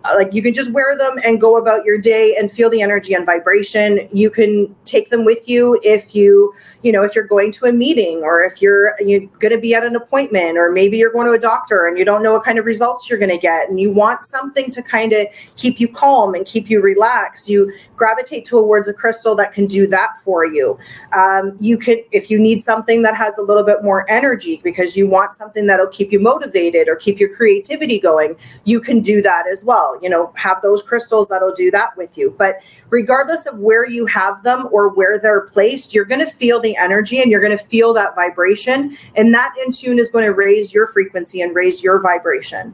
like 0.04 0.34
you 0.34 0.42
can 0.42 0.54
just 0.54 0.72
wear 0.72 0.98
them 0.98 1.18
and 1.24 1.40
go 1.40 1.58
about 1.58 1.86
your 1.86 1.98
day 1.98 2.36
and 2.38 2.52
feel 2.52 2.70
the 2.70 2.82
energy 2.82 3.14
and 3.14 3.26
vibration. 3.26 4.08
You 4.12 4.30
can 4.30 4.76
take 4.86 5.10
them 5.10 5.26
with 5.26 5.48
you 5.48 5.80
if 5.84 6.16
you 6.16 6.54
you 6.82 6.92
know 6.92 7.04
if 7.04 7.16
you're 7.16 7.28
going 7.28 7.52
to 7.52 7.66
a 7.66 7.72
meeting 7.72 8.18
or 8.24 8.44
if 8.44 8.62
you're 8.62 8.96
you're 9.00 9.22
going 9.40 9.54
to 9.54 9.60
be 9.60 9.74
at 9.74 9.84
an 9.84 9.96
appointment 9.96 10.58
or 10.58 10.72
maybe 10.72 10.98
you're 10.98 11.12
going 11.12 11.28
to 11.28 11.34
a 11.34 11.40
doctor 11.40 11.88
and 11.88 11.98
you 11.98 12.06
don't 12.06 12.24
know 12.24 12.34
what 12.34 12.44
kind 12.44 12.58
of 12.58 12.66
results 12.66 13.10
you're 13.10 13.20
going 13.20 13.32
to 13.32 13.38
get 13.38 13.70
and 13.70 13.80
you 13.80 13.92
want 13.92 14.24
something 14.24 14.72
to 14.72 14.82
kind 14.82 15.14
of 15.14 15.28
keep 15.56 15.80
you 15.80 15.88
calm 15.88 16.34
and 16.34 16.46
keep 16.46 16.70
you 16.70 16.82
relaxed 16.82 17.48
you 17.48 17.72
gravitate 17.96 18.46
towards 18.46 18.88
a 18.88 18.94
crystal 18.94 19.36
that 19.36 19.54
can 19.54 19.68
do 19.68 19.86
that 19.86 20.18
for 20.24 20.46
you. 20.46 20.78
Um, 21.14 21.56
you 21.60 21.78
could 21.78 22.00
if 22.12 22.30
you 22.32 22.40
need 22.40 22.62
something 22.62 23.04
that 23.04 23.16
has 23.16 23.38
a 23.38 23.42
little 23.42 23.64
bit 23.64 23.84
more 23.84 24.10
energy 24.10 24.60
because 24.64 24.98
you 24.98 25.08
want 25.08 25.34
something 25.34 25.68
that'll 25.68 25.88
keep 25.88 26.12
you 26.12 26.20
motivated 26.20 26.90
or 26.90 26.96
keep 26.96 27.20
your 27.20 27.36
creativity 27.36 28.00
going 28.00 28.36
you 28.64 28.80
can 28.80 29.00
do 29.00 29.22
that 29.22 29.48
as 29.48 29.64
well 29.64 29.91
you 30.02 30.10
know, 30.10 30.32
have 30.36 30.62
those 30.62 30.82
crystals 30.84 31.28
that'll 31.28 31.54
do 31.54 31.72
that 31.72 31.96
with 31.98 32.18
you. 32.18 32.34
But 32.38 32.58
regardless 32.90 33.46
of 33.46 33.60
where 33.60 33.88
you 33.90 34.06
have 34.06 34.44
them 34.44 34.68
or 34.72 34.90
where 34.90 35.20
they're 35.20 35.42
placed, 35.48 35.94
you're 35.94 36.06
going 36.06 36.26
to 36.26 36.32
feel 36.32 36.60
the 36.60 36.76
energy 36.76 37.22
and 37.22 37.32
you're 37.32 37.42
going 37.42 37.58
to 37.58 37.64
feel 37.64 37.94
that 37.94 38.16
vibration. 38.16 38.98
And 39.16 39.34
that 39.34 39.56
in 39.66 39.72
tune 39.72 40.00
is 40.00 40.10
going 40.10 40.26
to 40.26 40.34
raise 40.34 40.74
your 40.74 40.88
frequency 40.88 41.42
and 41.42 41.56
raise 41.56 41.84
your 41.84 42.02
vibration. 42.02 42.74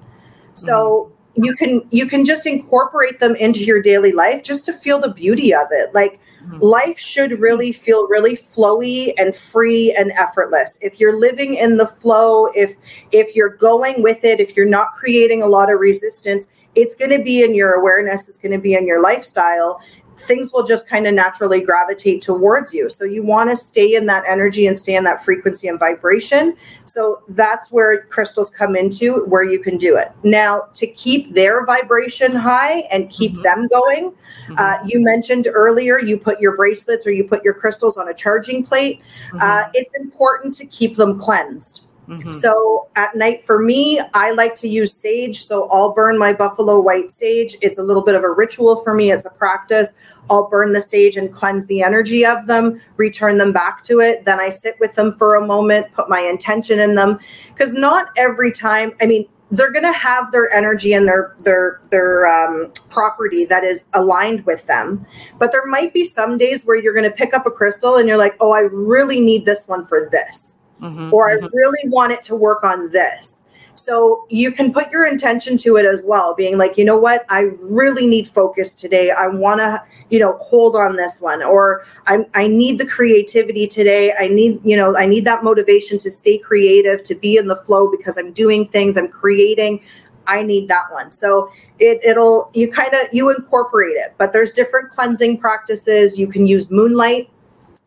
So, 0.54 1.12
mm-hmm. 1.36 1.44
you 1.44 1.56
can 1.56 1.82
you 1.92 2.08
can 2.08 2.26
just 2.26 2.46
incorporate 2.46 3.20
them 3.20 3.36
into 3.36 3.64
your 3.64 3.82
daily 3.82 4.12
life 4.12 4.44
just 4.44 4.66
to 4.66 4.74
feel 4.74 5.00
the 5.00 5.14
beauty 5.14 5.54
of 5.54 5.68
it 5.72 5.94
like 5.94 6.20
mm-hmm. 6.44 6.60
life 6.60 6.98
should 6.98 7.40
really 7.40 7.72
feel 7.72 8.08
really 8.08 8.36
flowy 8.36 9.14
and 9.18 9.36
free 9.36 9.94
and 9.98 10.12
effortless 10.14 10.80
if 10.82 11.00
you're 11.00 11.20
living 11.20 11.56
in 11.56 11.78
the 11.78 11.86
flow 11.86 12.48
if 12.56 12.76
if 13.12 13.36
you're 13.36 13.56
going 13.56 14.02
with 14.02 14.24
it 14.24 14.40
if 14.40 14.56
you're 14.56 14.66
not 14.66 14.94
creating 14.94 15.44
a 15.44 15.48
lot 15.48 15.72
of 15.72 15.80
resistance 15.80 16.48
it's 16.78 16.96
going 16.96 17.10
to 17.10 17.24
be 17.24 17.44
in 17.44 17.56
your 17.56 17.74
awareness, 17.74 18.30
it's 18.30 18.38
going 18.38 18.52
to 18.52 18.60
be 18.60 18.76
in 18.76 18.86
your 18.86 19.02
lifestyle. 19.02 19.82
Things 20.20 20.52
will 20.52 20.64
just 20.64 20.88
kind 20.88 21.06
of 21.06 21.14
naturally 21.14 21.62
gravitate 21.62 22.22
towards 22.24 22.74
you. 22.74 22.90
So 22.90 23.04
you 23.04 23.24
want 23.24 23.52
to 23.52 23.58
stay 23.58 23.96
in 23.96 24.08
that 24.08 24.24
energy 24.28 24.66
and 24.66 24.78
stay 24.78 24.96
in 24.96 25.04
that 25.04 25.24
frequency 25.24 25.68
and 25.68 25.78
vibration. 25.78 26.56
So 26.86 27.22
that's 27.30 27.72
where 27.72 28.04
crystals 28.06 28.50
come 28.50 28.76
into 28.76 29.26
where 29.26 29.44
you 29.44 29.60
can 29.60 29.78
do 29.78 29.96
it. 29.96 30.12
Now, 30.24 30.70
to 30.76 30.88
keep 30.88 31.34
their 31.34 31.66
vibration 31.66 32.36
high 32.36 32.82
and 32.92 33.12
keep 33.12 33.34
mm-hmm. 33.34 33.44
them 33.44 33.68
going, 33.68 34.12
mm-hmm. 34.12 34.56
uh, 34.58 34.78
you 34.88 35.00
mentioned 35.04 35.48
earlier 35.52 36.00
you 36.00 36.18
put 36.18 36.40
your 36.40 36.56
bracelets 36.56 37.06
or 37.06 37.12
you 37.12 37.24
put 37.24 37.44
your 37.44 37.54
crystals 37.54 37.98
on 37.98 38.08
a 38.08 38.14
charging 38.14 38.66
plate. 38.66 39.02
Mm-hmm. 39.28 39.38
Uh, 39.42 39.66
it's 39.74 39.94
important 39.96 40.54
to 40.56 40.66
keep 40.66 40.96
them 40.96 41.20
cleansed. 41.20 41.87
Mm-hmm. 42.08 42.32
So 42.32 42.88
at 42.96 43.16
night 43.16 43.42
for 43.42 43.62
me, 43.62 44.00
I 44.14 44.32
like 44.32 44.56
to 44.56 44.68
use 44.68 44.94
sage. 44.94 45.40
So 45.42 45.70
I'll 45.70 45.94
burn 45.94 46.18
my 46.18 46.34
buffalo 46.34 46.80
white 46.80 47.12
sage. 47.12 47.58
It's 47.62 47.78
a 47.78 47.84
little 47.84 48.04
bit 48.04 48.16
of 48.16 48.24
a 48.24 48.32
ritual 48.32 48.78
for 48.78 48.94
me, 48.94 49.12
it's 49.12 49.26
a 49.26 49.30
practice. 49.30 49.94
I'll 50.30 50.50
burn 50.50 50.74
the 50.74 50.82
sage 50.82 51.18
and 51.18 51.32
cleanse 51.32 51.68
the 51.68 51.82
energy 51.82 52.26
of 52.26 52.48
them, 52.48 52.82
return 52.98 53.38
them 53.38 53.54
back 53.54 53.84
to 53.86 54.00
it. 54.00 54.26
Then 54.26 54.40
I 54.40 54.50
sit 54.50 54.76
with 54.80 54.96
them 54.96 55.16
for 55.18 55.36
a 55.36 55.46
moment, 55.46 55.92
put 55.94 56.10
my 56.10 56.22
intention 56.22 56.80
in 56.80 56.96
them. 56.96 57.20
Because 57.48 57.74
not 57.74 58.10
every 58.18 58.52
time, 58.52 58.94
I 59.02 59.06
mean, 59.06 59.28
they're 59.52 59.72
going 59.72 59.86
to 59.86 59.98
have 59.98 60.32
their 60.32 60.52
energy 60.54 60.94
and 60.94 61.08
their 61.08 61.36
their 61.40 61.82
their 61.90 62.28
um, 62.28 62.72
property 62.90 63.46
that 63.46 63.64
is 63.64 63.86
aligned 63.94 64.46
with 64.46 64.68
them 64.68 65.06
but 65.40 65.52
there 65.52 65.66
might 65.68 65.94
be 65.94 66.04
some 66.04 66.38
days 66.38 66.66
where 66.66 66.76
you're 66.76 66.94
going 66.94 67.10
to 67.10 67.16
pick 67.16 67.34
up 67.34 67.46
a 67.46 67.52
crystal 67.52 67.96
and 67.96 68.10
you're 68.10 68.18
like 68.18 68.36
oh 68.42 68.52
i 68.52 68.60
really 68.60 69.20
need 69.22 69.46
this 69.46 69.68
one 69.68 69.86
for 69.86 70.10
this 70.12 70.57
mm-hmm, 70.82 71.14
or 71.14 71.30
mm-hmm. 71.30 71.46
I 71.46 71.50
really 71.54 71.90
want 71.90 72.12
it 72.12 72.22
to 72.24 72.36
work 72.36 72.64
on 72.64 72.92
this. 72.92 73.44
So 73.78 74.26
you 74.30 74.52
can 74.52 74.74
put 74.74 74.92
your 74.92 75.06
intention 75.06 75.58
to 75.60 75.78
it 75.78 75.86
as 75.86 76.04
well, 76.06 76.34
being 76.34 76.58
like, 76.58 76.78
you 76.78 76.86
know 76.86 76.98
what, 76.98 77.26
I 77.30 77.52
really 77.62 78.08
need 78.08 78.28
focus 78.28 78.74
today. 78.74 79.12
I 79.12 79.28
want 79.28 79.60
to, 79.60 79.82
you 80.10 80.20
know, 80.20 80.38
hold 80.38 80.76
on 80.76 80.96
this 80.96 81.22
one, 81.22 81.44
or 81.44 81.86
I 82.08 82.26
I 82.34 82.48
need 82.48 82.80
the 82.80 82.88
creativity 82.88 83.68
today. 83.68 84.14
I 84.18 84.30
need, 84.30 84.60
you 84.64 84.76
know, 84.76 84.98
I 84.98 85.06
need 85.06 85.26
that 85.26 85.44
motivation 85.44 85.98
to 86.00 86.12
stay 86.12 86.38
creative, 86.38 87.04
to 87.04 87.16
be 87.16 87.38
in 87.38 87.48
the 87.48 87.56
flow 87.56 87.90
because 87.90 88.18
I'm 88.18 88.32
doing 88.34 88.68
things, 88.68 88.98
I'm 88.98 89.10
creating. 89.10 89.82
I 90.26 90.44
need 90.44 90.68
that 90.68 90.92
one. 90.92 91.12
So 91.12 91.52
it 91.80 92.02
it'll 92.04 92.50
you 92.54 92.72
kind 92.72 92.94
of 92.94 93.08
you 93.14 93.30
incorporate 93.30 93.96
it, 93.96 94.16
but 94.18 94.34
there's 94.34 94.52
different 94.52 94.90
cleansing 94.90 95.38
practices. 95.38 96.20
You 96.20 96.28
can 96.28 96.48
use 96.48 96.70
moonlight. 96.70 97.30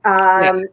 Um, 0.04 0.58
yes 0.58 0.64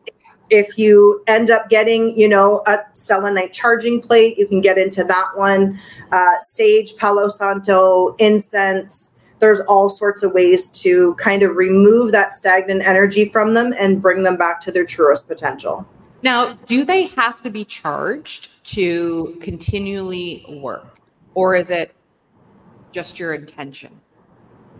if 0.50 0.78
you 0.78 1.24
end 1.28 1.50
up 1.52 1.70
getting, 1.70 2.18
you 2.18 2.28
know, 2.28 2.64
a 2.68 2.80
selenite 2.94 3.54
charging 3.54 4.02
plate, 4.02 4.38
you 4.38 4.48
can 4.48 4.62
get 4.62 4.78
into 4.78 5.04
that 5.04 5.30
one. 5.36 5.80
Uh, 6.12 6.40
sage, 6.40 6.96
Palo 6.96 7.28
Santo, 7.28 8.16
incense. 8.18 9.12
There's 9.40 9.60
all 9.62 9.90
sorts 9.90 10.24
of 10.24 10.32
ways 10.32 10.72
to 10.82 11.14
kind 11.16 11.44
of 11.44 11.56
remove 11.56 12.12
that 12.12 12.34
stagnant 12.34 12.88
energy 12.88 13.26
from 13.26 13.54
them 13.54 13.74
and 13.78 14.02
bring 14.02 14.24
them 14.24 14.38
back 14.38 14.62
to 14.62 14.72
their 14.72 14.86
truest 14.86 15.28
potential. 15.28 15.86
Now, 16.24 16.54
do 16.66 16.84
they 16.84 17.04
have 17.08 17.42
to 17.44 17.50
be 17.50 17.64
charged 17.64 18.66
to 18.68 19.38
continually 19.42 20.46
work, 20.62 21.00
or 21.36 21.56
is 21.56 21.70
it 21.70 21.94
just 22.92 23.20
your 23.20 23.34
intention? 23.34 24.02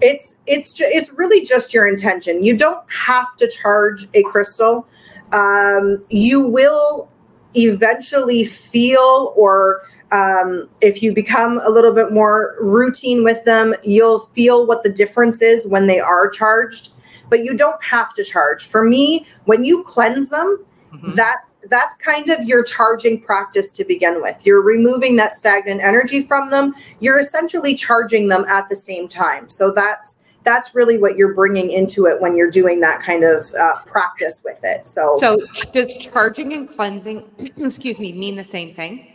It's 0.02 0.38
it's 0.48 0.74
ju- 0.74 0.88
it's 0.88 1.12
really 1.14 1.46
just 1.46 1.74
your 1.74 1.88
intention. 1.88 2.44
You 2.44 2.58
don't 2.58 2.92
have 2.92 3.38
to 3.38 3.48
charge 3.48 4.08
a 4.16 4.24
crystal 4.24 4.88
um, 5.32 6.04
you 6.10 6.42
will 6.42 7.10
eventually 7.56 8.44
feel 8.44 9.34
or 9.36 9.82
um, 10.12 10.70
if 10.80 11.04
you 11.04 11.14
become 11.14 11.60
a 11.66 11.70
little 11.70 11.94
bit 11.94 12.14
more 12.14 12.56
routine 12.62 13.24
with 13.24 13.44
them, 13.44 13.76
you'll 13.84 14.20
feel 14.20 14.66
what 14.66 14.84
the 14.84 14.90
difference 14.90 15.42
is 15.42 15.68
when 15.68 15.88
they 15.88 16.00
are 16.00 16.30
charged. 16.30 16.92
but 17.30 17.44
you 17.44 17.56
don't 17.56 17.84
have 17.84 18.14
to 18.16 18.24
charge. 18.24 18.66
For 18.66 18.84
me, 18.84 19.26
when 19.46 19.64
you 19.64 19.84
cleanse 19.84 20.30
them, 20.30 20.64
mm-hmm. 20.94 21.16
that's 21.16 21.56
that's 21.70 21.96
kind 21.98 22.30
of 22.30 22.44
your 22.46 22.64
charging 22.64 23.22
practice 23.22 23.72
to 23.74 23.84
begin 23.84 24.22
with. 24.22 24.46
You're 24.46 24.62
removing 24.62 25.16
that 25.18 25.36
stagnant 25.36 25.82
energy 25.82 26.22
from 26.22 26.50
them. 26.50 26.74
You're 27.00 27.20
essentially 27.20 27.76
charging 27.76 28.28
them 28.30 28.46
at 28.46 28.70
the 28.70 28.76
same 28.76 29.08
time. 29.08 29.50
So 29.50 29.72
that's 29.72 30.17
that's 30.48 30.74
really 30.74 30.98
what 30.98 31.18
you're 31.18 31.34
bringing 31.34 31.72
into 31.72 32.06
it 32.06 32.22
when 32.22 32.38
you're 32.38 32.50
doing 32.50 32.80
that 32.80 33.02
kind 33.02 33.26
of 33.26 33.44
uh, 33.60 33.82
practice 33.86 34.42
with 34.46 34.60
it. 34.64 34.88
So, 34.88 35.18
so 35.20 35.46
does 35.74 35.94
charging 36.00 36.54
and 36.54 36.70
cleansing, 36.70 37.30
excuse 37.58 38.00
me, 38.00 38.14
mean 38.14 38.38
the 38.38 38.46
same 38.46 38.72
thing? 38.72 39.12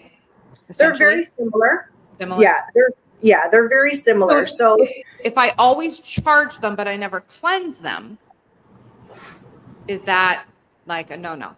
They're 0.77 0.95
very 0.95 1.25
similar. 1.25 1.91
Similar. 2.19 2.43
Yeah, 2.43 2.61
they're 2.75 2.91
yeah, 3.23 3.49
they're 3.51 3.69
very 3.69 3.95
similar. 3.95 4.45
So, 4.45 4.77
so 4.77 4.83
if, 4.83 4.91
if 5.25 5.39
I 5.39 5.51
always 5.51 6.01
charge 6.01 6.59
them 6.59 6.77
but 6.77 6.87
I 6.87 6.97
never 6.97 7.21
cleanse 7.23 7.79
them, 7.79 8.19
is 9.89 10.03
that 10.03 10.45
like 10.85 11.11
a 11.11 11.17
no 11.17 11.35
no? 11.35 11.57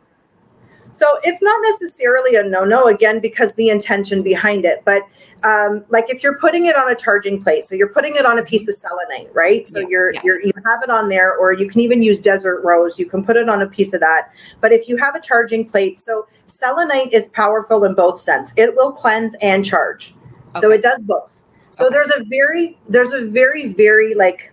So 0.94 1.18
it's 1.24 1.42
not 1.42 1.60
necessarily 1.64 2.36
a 2.36 2.44
no 2.44 2.64
no 2.64 2.86
again 2.86 3.18
because 3.18 3.56
the 3.56 3.68
intention 3.68 4.22
behind 4.22 4.64
it. 4.64 4.82
But 4.84 5.02
um, 5.42 5.84
like 5.88 6.04
if 6.08 6.22
you're 6.22 6.38
putting 6.38 6.66
it 6.66 6.76
on 6.76 6.90
a 6.90 6.94
charging 6.94 7.42
plate, 7.42 7.64
so 7.64 7.74
you're 7.74 7.92
putting 7.92 8.14
it 8.14 8.24
on 8.24 8.38
a 8.38 8.44
piece 8.44 8.68
of 8.68 8.76
selenite, 8.76 9.28
right? 9.34 9.66
So 9.66 9.80
yeah, 9.80 9.86
you're 9.90 10.14
yeah. 10.14 10.20
you're 10.22 10.40
you 10.40 10.52
have 10.64 10.82
it 10.84 10.90
on 10.90 11.08
there, 11.08 11.36
or 11.36 11.52
you 11.52 11.68
can 11.68 11.80
even 11.80 12.00
use 12.00 12.20
desert 12.20 12.62
rose. 12.62 12.96
You 12.96 13.06
can 13.06 13.24
put 13.24 13.36
it 13.36 13.48
on 13.48 13.62
a 13.62 13.66
piece 13.66 13.92
of 13.92 14.00
that. 14.00 14.30
But 14.60 14.70
if 14.70 14.88
you 14.88 14.96
have 14.98 15.16
a 15.16 15.20
charging 15.20 15.68
plate, 15.68 15.98
so 15.98 16.28
selenite 16.46 17.12
is 17.12 17.28
powerful 17.30 17.84
in 17.84 17.94
both 17.94 18.20
sense. 18.20 18.52
It 18.56 18.76
will 18.76 18.92
cleanse 18.92 19.34
and 19.42 19.64
charge. 19.64 20.14
Okay. 20.50 20.60
So 20.60 20.70
it 20.70 20.82
does 20.82 21.02
both. 21.02 21.42
So 21.72 21.86
okay. 21.86 21.94
there's 21.94 22.10
a 22.10 22.24
very 22.30 22.78
there's 22.88 23.12
a 23.12 23.28
very 23.28 23.72
very 23.72 24.14
like 24.14 24.52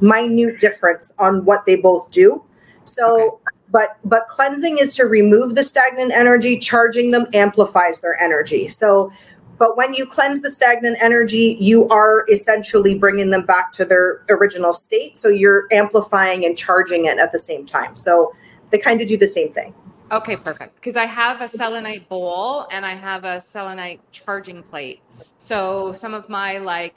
minute 0.00 0.60
difference 0.60 1.12
on 1.18 1.44
what 1.44 1.66
they 1.66 1.74
both 1.74 2.12
do. 2.12 2.44
So 2.84 3.32
okay 3.32 3.45
but 3.70 3.98
but 4.04 4.26
cleansing 4.28 4.78
is 4.78 4.94
to 4.94 5.04
remove 5.04 5.54
the 5.54 5.62
stagnant 5.62 6.12
energy 6.12 6.58
charging 6.58 7.10
them 7.10 7.26
amplifies 7.32 8.00
their 8.00 8.20
energy. 8.20 8.68
So 8.68 9.12
but 9.58 9.76
when 9.76 9.94
you 9.94 10.06
cleanse 10.06 10.42
the 10.42 10.50
stagnant 10.50 10.98
energy 11.00 11.56
you 11.60 11.88
are 11.88 12.26
essentially 12.30 12.96
bringing 12.96 13.30
them 13.30 13.44
back 13.44 13.72
to 13.72 13.84
their 13.84 14.22
original 14.28 14.72
state. 14.72 15.16
So 15.16 15.28
you're 15.28 15.66
amplifying 15.72 16.44
and 16.44 16.56
charging 16.56 17.06
it 17.06 17.18
at 17.18 17.32
the 17.32 17.38
same 17.38 17.66
time. 17.66 17.96
So 17.96 18.34
they 18.70 18.78
kind 18.78 19.00
of 19.00 19.08
do 19.08 19.16
the 19.16 19.28
same 19.28 19.52
thing. 19.52 19.74
Okay 20.12 20.36
perfect. 20.36 20.76
Because 20.76 20.96
i 20.96 21.04
have 21.04 21.40
a 21.40 21.48
selenite 21.48 22.08
bowl 22.08 22.66
and 22.70 22.86
i 22.86 22.94
have 22.94 23.24
a 23.24 23.40
selenite 23.40 24.00
charging 24.12 24.62
plate. 24.62 25.00
So 25.38 25.92
some 25.92 26.14
of 26.14 26.28
my 26.28 26.58
like 26.58 26.94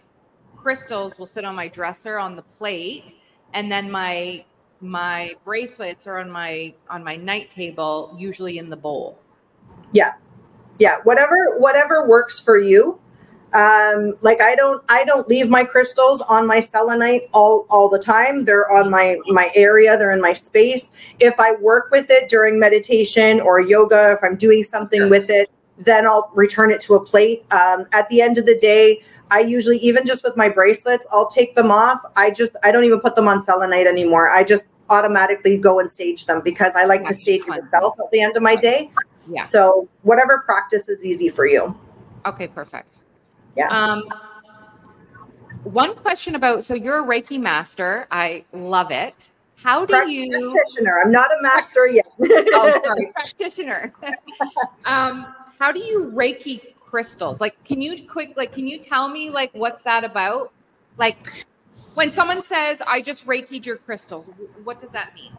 crystals 0.55 1.17
will 1.17 1.25
sit 1.25 1.45
on 1.45 1.55
my 1.55 1.67
dresser 1.67 2.19
on 2.19 2.36
the 2.36 2.41
plate 2.41 3.15
and 3.53 3.71
then 3.71 3.89
my 3.89 4.43
my 4.82 5.36
bracelets 5.44 6.08
are 6.08 6.20
on 6.20 6.30
my 6.30 6.74
on 6.89 7.04
my 7.04 7.15
night 7.15 7.50
table 7.50 8.13
usually 8.18 8.58
in 8.58 8.70
the 8.70 8.78
bowl. 8.78 9.20
Yeah. 9.92 10.13
Yeah 10.78 10.98
whatever 11.04 11.58
whatever 11.60 12.08
works 12.08 12.39
for 12.39 12.58
you. 12.58 13.00
Um 13.52 14.13
like 14.22 14.42
i 14.42 14.56
don't 14.56 14.84
i 14.89 15.04
don't 15.04 15.28
leave 15.28 15.50
my 15.50 15.63
crystals 15.63 16.22
on 16.22 16.46
my 16.48 16.60
selenite 16.60 17.24
all 17.34 17.65
all 17.70 17.89
the 17.89 18.00
time. 18.00 18.46
They're 18.46 18.72
on 18.72 18.89
my 18.89 19.18
my 19.28 19.52
area 19.56 19.98
they're 19.98 20.12
in 20.12 20.22
my 20.22 20.34
space. 20.34 20.92
If 21.20 21.39
i 21.39 21.54
work 21.56 21.92
with 21.92 22.10
it 22.10 22.30
during 22.30 22.60
meditation 22.60 23.42
or 23.42 23.60
yoga 23.60 24.12
if 24.12 24.20
i'm 24.24 24.36
doing 24.36 24.63
something 24.63 25.10
with 25.10 25.30
it 25.30 25.50
then 25.78 26.06
i'll 26.06 26.30
return 26.36 26.72
it 26.72 26.80
to 26.82 26.96
a 26.96 27.04
plate. 27.04 27.44
Um, 27.52 27.88
at 27.92 28.08
the 28.10 28.22
end 28.22 28.38
of 28.38 28.46
the 28.46 28.58
day 28.60 29.04
I 29.32 29.39
usually, 29.42 29.78
even 29.78 30.06
just 30.06 30.24
with 30.24 30.36
my 30.36 30.50
bracelets, 30.50 31.08
I'll 31.12 31.30
take 31.30 31.56
them 31.56 31.72
off. 31.72 32.02
I 32.15 32.32
just, 32.32 32.56
I 32.63 32.72
don't 32.72 32.84
even 32.84 33.00
put 33.00 33.15
them 33.15 33.28
on 33.28 33.42
selenite 33.42 33.88
anymore. 33.88 34.30
I 34.30 34.44
just 34.44 34.65
automatically 34.89 35.58
go 35.58 35.80
and 35.80 35.89
sage 35.89 36.26
them 36.26 36.42
because 36.44 36.76
I 36.76 36.86
like 36.86 37.04
to 37.06 37.13
sage 37.13 37.46
myself 37.48 37.96
at 38.00 38.12
the 38.12 38.22
end 38.22 38.36
of 38.36 38.44
my 38.44 38.56
day. 38.56 38.92
Yeah. 39.28 39.46
So 39.46 39.88
whatever 40.02 40.39
practice 40.39 40.89
is 40.89 41.06
easy 41.06 41.30
for 41.30 41.46
you. 41.46 41.76
Okay, 42.26 42.48
perfect. 42.48 43.04
Yeah. 43.56 43.68
Um, 43.70 44.04
one 45.63 45.96
question 45.96 46.36
about 46.36 46.63
so 46.63 46.74
you're 46.74 47.00
a 47.00 47.04
Reiki 47.04 47.39
master. 47.39 48.08
I 48.12 48.46
love 48.54 48.92
it. 48.92 49.30
How 49.56 49.86
do 49.86 50.10
you 50.10 50.30
practitioner? 50.30 51.02
I'm 51.04 51.12
not 51.12 51.30
a 51.32 51.42
master 51.42 51.88
yet. 51.88 52.08
oh, 52.20 52.80
sorry, 52.84 53.12
practitioner. 53.13 53.94
um, 54.86 55.34
how 55.60 55.72
do 55.72 55.80
you 55.80 56.12
Reiki 56.15 56.68
crystals. 56.89 57.39
Like, 57.39 57.62
can 57.63 57.82
you 57.82 58.08
quick, 58.08 58.34
like, 58.36 58.52
can 58.52 58.67
you 58.67 58.80
tell 58.80 59.10
me, 59.10 59.30
like, 59.30 59.52
what's 59.54 59.84
that 59.84 60.04
about? 60.04 60.52
Like, 60.97 61.45
when 61.93 62.12
someone 62.12 62.41
says, 62.41 62.82
I 62.86 63.02
just 63.02 63.28
Reiki'd 63.28 63.65
your 63.65 63.78
crystals, 63.78 64.30
what 64.63 64.80
does 64.80 64.89
that 64.91 65.13
mean? 65.13 65.32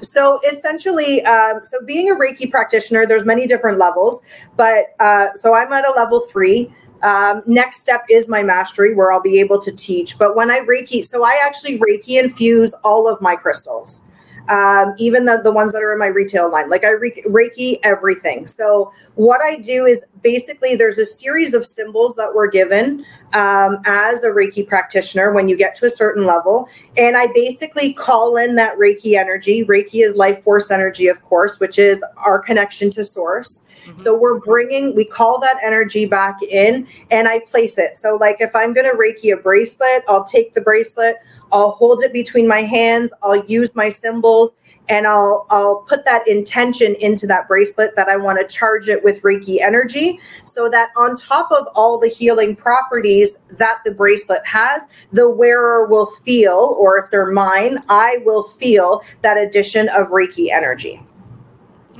So 0.00 0.40
essentially, 0.48 1.24
um, 1.24 1.60
so 1.62 1.84
being 1.84 2.10
a 2.10 2.14
Reiki 2.14 2.50
practitioner, 2.50 3.06
there's 3.06 3.24
many 3.24 3.46
different 3.46 3.78
levels, 3.78 4.22
but 4.56 4.94
uh, 4.98 5.28
so 5.34 5.54
I'm 5.54 5.72
at 5.72 5.86
a 5.86 5.92
level 5.92 6.20
three. 6.20 6.72
Um, 7.02 7.42
next 7.46 7.80
step 7.80 8.02
is 8.08 8.28
my 8.28 8.42
mastery, 8.42 8.94
where 8.94 9.12
I'll 9.12 9.20
be 9.20 9.38
able 9.38 9.60
to 9.60 9.72
teach. 9.72 10.18
But 10.18 10.36
when 10.36 10.50
I 10.50 10.60
Reiki, 10.60 11.04
so 11.04 11.22
I 11.22 11.38
actually 11.44 11.78
Reiki 11.78 12.18
infuse 12.22 12.72
all 12.82 13.06
of 13.06 13.20
my 13.20 13.36
crystals 13.36 14.00
um, 14.48 14.94
even 14.98 15.24
the, 15.24 15.40
the 15.42 15.50
ones 15.50 15.72
that 15.72 15.82
are 15.82 15.92
in 15.92 15.98
my 15.98 16.06
retail 16.06 16.50
line. 16.50 16.68
Like 16.68 16.84
I 16.84 16.90
re- 16.90 17.22
Reiki 17.26 17.78
everything. 17.82 18.46
So 18.46 18.92
what 19.14 19.40
I 19.42 19.58
do 19.58 19.86
is 19.86 20.04
basically 20.22 20.76
there's 20.76 20.98
a 20.98 21.06
series 21.06 21.54
of 21.54 21.64
symbols 21.64 22.14
that 22.16 22.34
we're 22.34 22.50
given 22.50 23.04
um, 23.32 23.78
as 23.86 24.22
a 24.22 24.28
Reiki 24.28 24.66
practitioner 24.66 25.32
when 25.32 25.48
you 25.48 25.56
get 25.56 25.74
to 25.76 25.86
a 25.86 25.90
certain 25.90 26.24
level. 26.24 26.68
And 26.96 27.16
I 27.16 27.28
basically 27.28 27.94
call 27.94 28.36
in 28.36 28.54
that 28.56 28.76
Reiki 28.76 29.18
energy. 29.18 29.64
Reiki 29.64 30.04
is 30.04 30.14
life 30.14 30.42
force 30.42 30.70
energy, 30.70 31.08
of 31.08 31.22
course, 31.22 31.58
which 31.58 31.78
is 31.78 32.04
our 32.18 32.38
connection 32.38 32.90
to 32.90 33.04
source. 33.04 33.62
Mm-hmm. 33.84 33.98
So 33.98 34.16
we're 34.16 34.38
bringing, 34.38 34.94
we 34.94 35.04
call 35.04 35.40
that 35.40 35.56
energy 35.62 36.06
back 36.06 36.42
in 36.42 36.86
and 37.10 37.28
I 37.28 37.40
place 37.40 37.78
it. 37.78 37.96
So, 37.96 38.16
like 38.16 38.36
if 38.40 38.54
I'm 38.54 38.72
going 38.72 38.90
to 38.90 38.96
Reiki 38.96 39.32
a 39.32 39.36
bracelet, 39.36 40.04
I'll 40.08 40.24
take 40.24 40.54
the 40.54 40.60
bracelet, 40.60 41.16
I'll 41.54 41.70
hold 41.70 42.02
it 42.02 42.12
between 42.12 42.48
my 42.48 42.62
hands, 42.62 43.12
I'll 43.22 43.44
use 43.46 43.74
my 43.74 43.88
symbols 43.88 44.56
and 44.88 45.06
I'll 45.06 45.46
I'll 45.50 45.76
put 45.88 46.04
that 46.04 46.26
intention 46.28 46.94
into 46.96 47.26
that 47.28 47.48
bracelet 47.48 47.96
that 47.96 48.08
I 48.08 48.16
want 48.16 48.38
to 48.40 48.54
charge 48.54 48.88
it 48.88 49.02
with 49.02 49.22
Reiki 49.22 49.60
energy 49.60 50.20
so 50.44 50.68
that 50.68 50.90
on 50.96 51.16
top 51.16 51.50
of 51.52 51.66
all 51.74 51.98
the 51.98 52.08
healing 52.08 52.54
properties 52.54 53.38
that 53.52 53.80
the 53.84 53.92
bracelet 53.92 54.44
has, 54.44 54.88
the 55.12 55.30
wearer 55.30 55.86
will 55.86 56.06
feel 56.06 56.76
or 56.78 56.98
if 56.98 57.10
they're 57.10 57.30
mine, 57.30 57.78
I 57.88 58.18
will 58.24 58.42
feel 58.42 59.02
that 59.22 59.38
addition 59.38 59.88
of 59.90 60.08
Reiki 60.08 60.50
energy. 60.50 61.02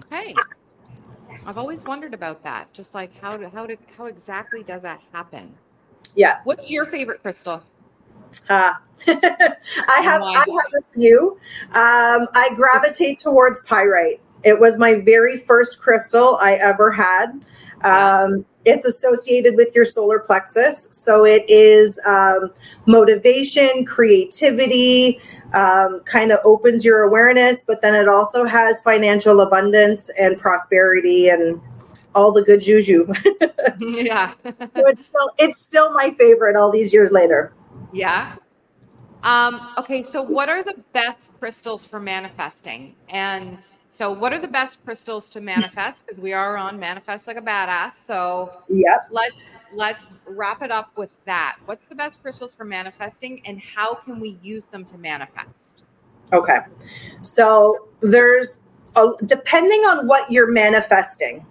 Okay. 0.07 0.35
I've 1.47 1.59
always 1.59 1.85
wondered 1.85 2.15
about 2.15 2.43
that. 2.43 2.73
Just 2.73 2.95
like 2.95 3.19
how 3.21 3.37
to, 3.37 3.49
how 3.51 3.67
to, 3.67 3.77
how 3.97 4.07
exactly 4.07 4.63
does 4.63 4.83
that 4.83 5.01
happen? 5.13 5.55
Yeah. 6.15 6.41
What's 6.45 6.71
your 6.71 6.87
favorite 6.87 7.21
crystal? 7.23 7.63
Uh, 8.49 8.75
I 9.07 10.01
have 10.03 10.23
I 10.23 10.39
have 10.39 10.83
a 10.83 10.93
few. 10.93 11.39
Um, 11.71 12.27
I 12.35 12.51
gravitate 12.55 13.19
towards 13.19 13.61
pyrite. 13.61 14.21
It 14.45 14.59
was 14.59 14.79
my 14.79 15.01
very 15.01 15.37
first 15.39 15.81
crystal 15.81 16.37
I 16.41 16.55
ever 16.55 16.91
had. 16.91 17.41
Um, 17.83 18.47
it's 18.65 18.85
associated 18.87 19.57
with 19.57 19.75
your 19.75 19.85
solar 19.85 20.19
plexus, 20.19 20.89
so 20.91 21.25
it 21.25 21.45
is 21.49 22.01
um, 22.07 22.51
motivation, 22.87 23.85
creativity, 23.85 25.21
um, 25.53 26.01
kind 26.01 26.33
of 26.33 26.41
opens 26.45 26.85
your 26.85 27.03
awareness, 27.03 27.63
but 27.67 27.83
then 27.83 27.95
it 27.95 28.09
also 28.09 28.45
has 28.45 28.81
financial 28.81 29.41
abundance 29.41 30.11
and 30.19 30.39
prosperity 30.39 31.29
and 31.29 31.61
all 32.15 32.33
the 32.33 32.43
good 32.43 32.61
juju. 32.61 33.07
yeah, 33.81 34.33
so 34.45 34.87
it's 34.87 35.05
still 35.05 35.31
it's 35.39 35.61
still 35.61 35.93
my 35.93 36.11
favorite 36.13 36.57
all 36.57 36.71
these 36.71 36.93
years 36.93 37.11
later. 37.11 37.53
Yeah. 37.95 38.37
Um, 39.25 39.69
okay, 39.79 40.03
so 40.03 40.21
what 40.21 40.51
are 40.51 40.63
the 40.63 40.77
best 40.93 41.31
crystals 41.39 41.87
for 41.87 41.99
manifesting? 41.99 42.95
And 43.09 43.65
so, 43.89 44.13
what 44.13 44.35
are 44.35 44.39
the 44.39 44.49
best 44.49 44.85
crystals 44.85 45.31
to 45.31 45.41
manifest? 45.41 46.07
Because 46.07 46.21
we 46.21 46.35
are 46.35 46.59
on 46.59 46.79
manifest 46.79 47.27
like 47.27 47.39
a 47.39 47.43
badass. 47.43 47.95
So, 47.95 48.61
yep. 48.69 49.09
let's 49.11 49.43
let's 49.73 50.21
wrap 50.27 50.61
it 50.61 50.71
up 50.71 50.91
with 50.99 51.25
that. 51.25 51.57
What's 51.65 51.87
the 51.87 51.95
best 51.95 52.21
crystals 52.21 52.53
for 52.53 52.67
manifesting, 52.67 53.41
and 53.47 53.59
how 53.59 53.95
can 53.95 54.21
we 54.21 54.39
use 54.43 54.67
them 54.67 54.85
to 54.85 54.99
manifest? 54.99 55.85
Okay, 56.35 56.59
so 57.23 57.89
there's 58.01 58.61
a, 58.97 59.07
depending 59.25 59.81
on 59.81 60.07
what 60.07 60.31
you're 60.31 60.53
manifesting. 60.53 61.47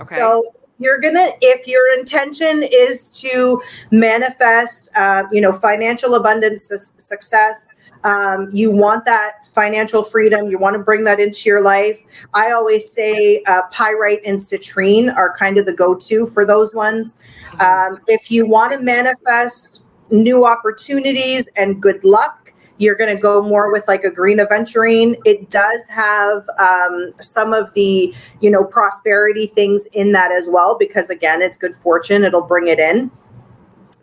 Okay. 0.00 0.16
So 0.16 0.54
you're 0.78 1.00
gonna 1.00 1.28
if 1.40 1.66
your 1.66 1.98
intention 1.98 2.62
is 2.62 3.10
to 3.10 3.60
manifest 3.90 4.88
uh, 4.96 5.24
you 5.32 5.40
know 5.40 5.52
financial 5.52 6.14
abundance 6.14 6.64
su- 6.64 6.78
success 6.98 7.72
um, 8.04 8.48
you 8.52 8.70
want 8.70 9.04
that 9.04 9.44
financial 9.46 10.02
freedom 10.04 10.48
you 10.48 10.58
want 10.58 10.74
to 10.74 10.78
bring 10.78 11.04
that 11.04 11.18
into 11.18 11.48
your 11.48 11.62
life 11.62 12.00
i 12.34 12.52
always 12.52 12.90
say 12.90 13.42
uh, 13.46 13.62
pyrite 13.72 14.20
and 14.24 14.38
citrine 14.38 15.14
are 15.14 15.34
kind 15.36 15.58
of 15.58 15.66
the 15.66 15.72
go-to 15.72 16.26
for 16.26 16.44
those 16.44 16.74
ones. 16.74 17.18
Um, 17.60 18.00
if 18.06 18.30
you 18.30 18.48
want 18.48 18.72
to 18.72 18.78
manifest 18.78 19.82
new 20.10 20.46
opportunities 20.46 21.48
and 21.56 21.80
good 21.80 22.02
luck 22.04 22.47
you're 22.78 22.94
going 22.94 23.14
to 23.14 23.20
go 23.20 23.42
more 23.42 23.70
with 23.70 23.86
like 23.86 24.04
a 24.04 24.10
green 24.10 24.38
aventurine. 24.38 25.16
It 25.24 25.50
does 25.50 25.88
have 25.88 26.48
um, 26.58 27.12
some 27.20 27.52
of 27.52 27.72
the, 27.74 28.14
you 28.40 28.50
know, 28.50 28.64
prosperity 28.64 29.46
things 29.46 29.86
in 29.92 30.12
that 30.12 30.32
as 30.32 30.48
well, 30.48 30.76
because 30.78 31.10
again, 31.10 31.42
it's 31.42 31.58
good 31.58 31.74
fortune. 31.74 32.24
It'll 32.24 32.40
bring 32.40 32.68
it 32.68 32.78
in. 32.78 33.10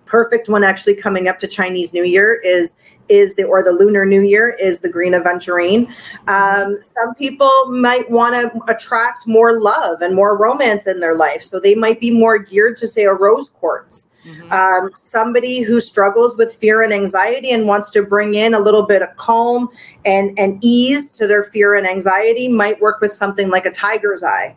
Perfect 0.06 0.50
one 0.50 0.64
actually 0.64 0.96
coming 0.96 1.28
up 1.28 1.40
to 1.40 1.48
Chinese 1.48 1.94
New 1.94 2.04
Year 2.04 2.40
is 2.44 2.76
is 3.08 3.36
the 3.36 3.44
or 3.44 3.64
the 3.64 3.72
lunar 3.72 4.04
new 4.04 4.22
year 4.22 4.58
is 4.60 4.80
the 4.80 4.90
green 4.90 5.14
aventurine 5.14 5.88
um, 6.28 6.78
some 6.82 7.14
people 7.14 7.68
might 7.68 8.10
want 8.10 8.34
to 8.34 8.60
attract 8.68 9.28
more 9.28 9.62
love 9.62 10.02
and 10.02 10.16
more 10.16 10.36
romance 10.36 10.88
in 10.88 11.00
their 11.00 11.16
life 11.16 11.44
so 11.44 11.60
they 11.60 11.76
might 11.76 12.00
be 12.00 12.10
more 12.10 12.40
geared 12.40 12.76
to 12.76 12.88
say 12.88 13.04
a 13.04 13.14
rose 13.14 13.50
quartz 13.50 14.08
mm-hmm. 14.26 14.52
um, 14.52 14.90
somebody 14.94 15.62
who 15.62 15.80
struggles 15.80 16.38
with 16.38 16.54
fear 16.54 16.82
and 16.82 16.94
anxiety 16.94 17.52
and 17.52 17.68
wants 17.68 17.92
to 17.92 18.04
bring 18.04 18.36
in 18.36 18.54
a 18.54 18.60
little 18.60 18.84
bit 18.84 19.02
of 19.02 19.16
calm 19.18 19.70
and 20.06 20.38
and 20.38 20.60
ease 20.64 21.12
to 21.12 21.28
their 21.28 21.44
fear 21.44 21.76
and 21.76 21.88
anxiety 21.88 22.48
might 22.48 22.80
work 22.82 23.02
with 23.02 23.12
something 23.12 23.50
like 23.50 23.66
a 23.66 23.72
tiger's 23.72 24.24
eye 24.24 24.56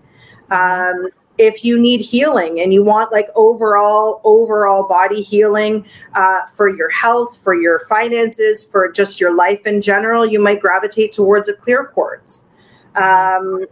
mm-hmm. 0.51 1.05
um, 1.05 1.11
if 1.39 1.65
you 1.65 1.79
need 1.79 2.01
healing 2.01 2.61
and 2.61 2.75
you 2.75 2.83
want 2.83 3.13
like 3.13 3.29
overall 3.37 4.21
overall 4.25 4.87
body 4.89 5.23
healing 5.23 5.87
uh, 6.15 6.45
for 6.47 6.69
your 6.69 6.91
health 6.91 7.37
for 7.37 7.55
your 7.55 7.79
finances 7.89 8.65
for 8.65 8.91
just 8.91 9.21
your 9.21 9.35
life 9.35 9.67
in 9.67 9.81
general 9.81 10.27
you 10.27 10.43
might 10.43 10.61
gravitate 10.61 11.13
towards 11.13 11.49
a 11.49 11.55
clear 11.55 11.85
quartz 11.85 12.45
um, 12.97 13.67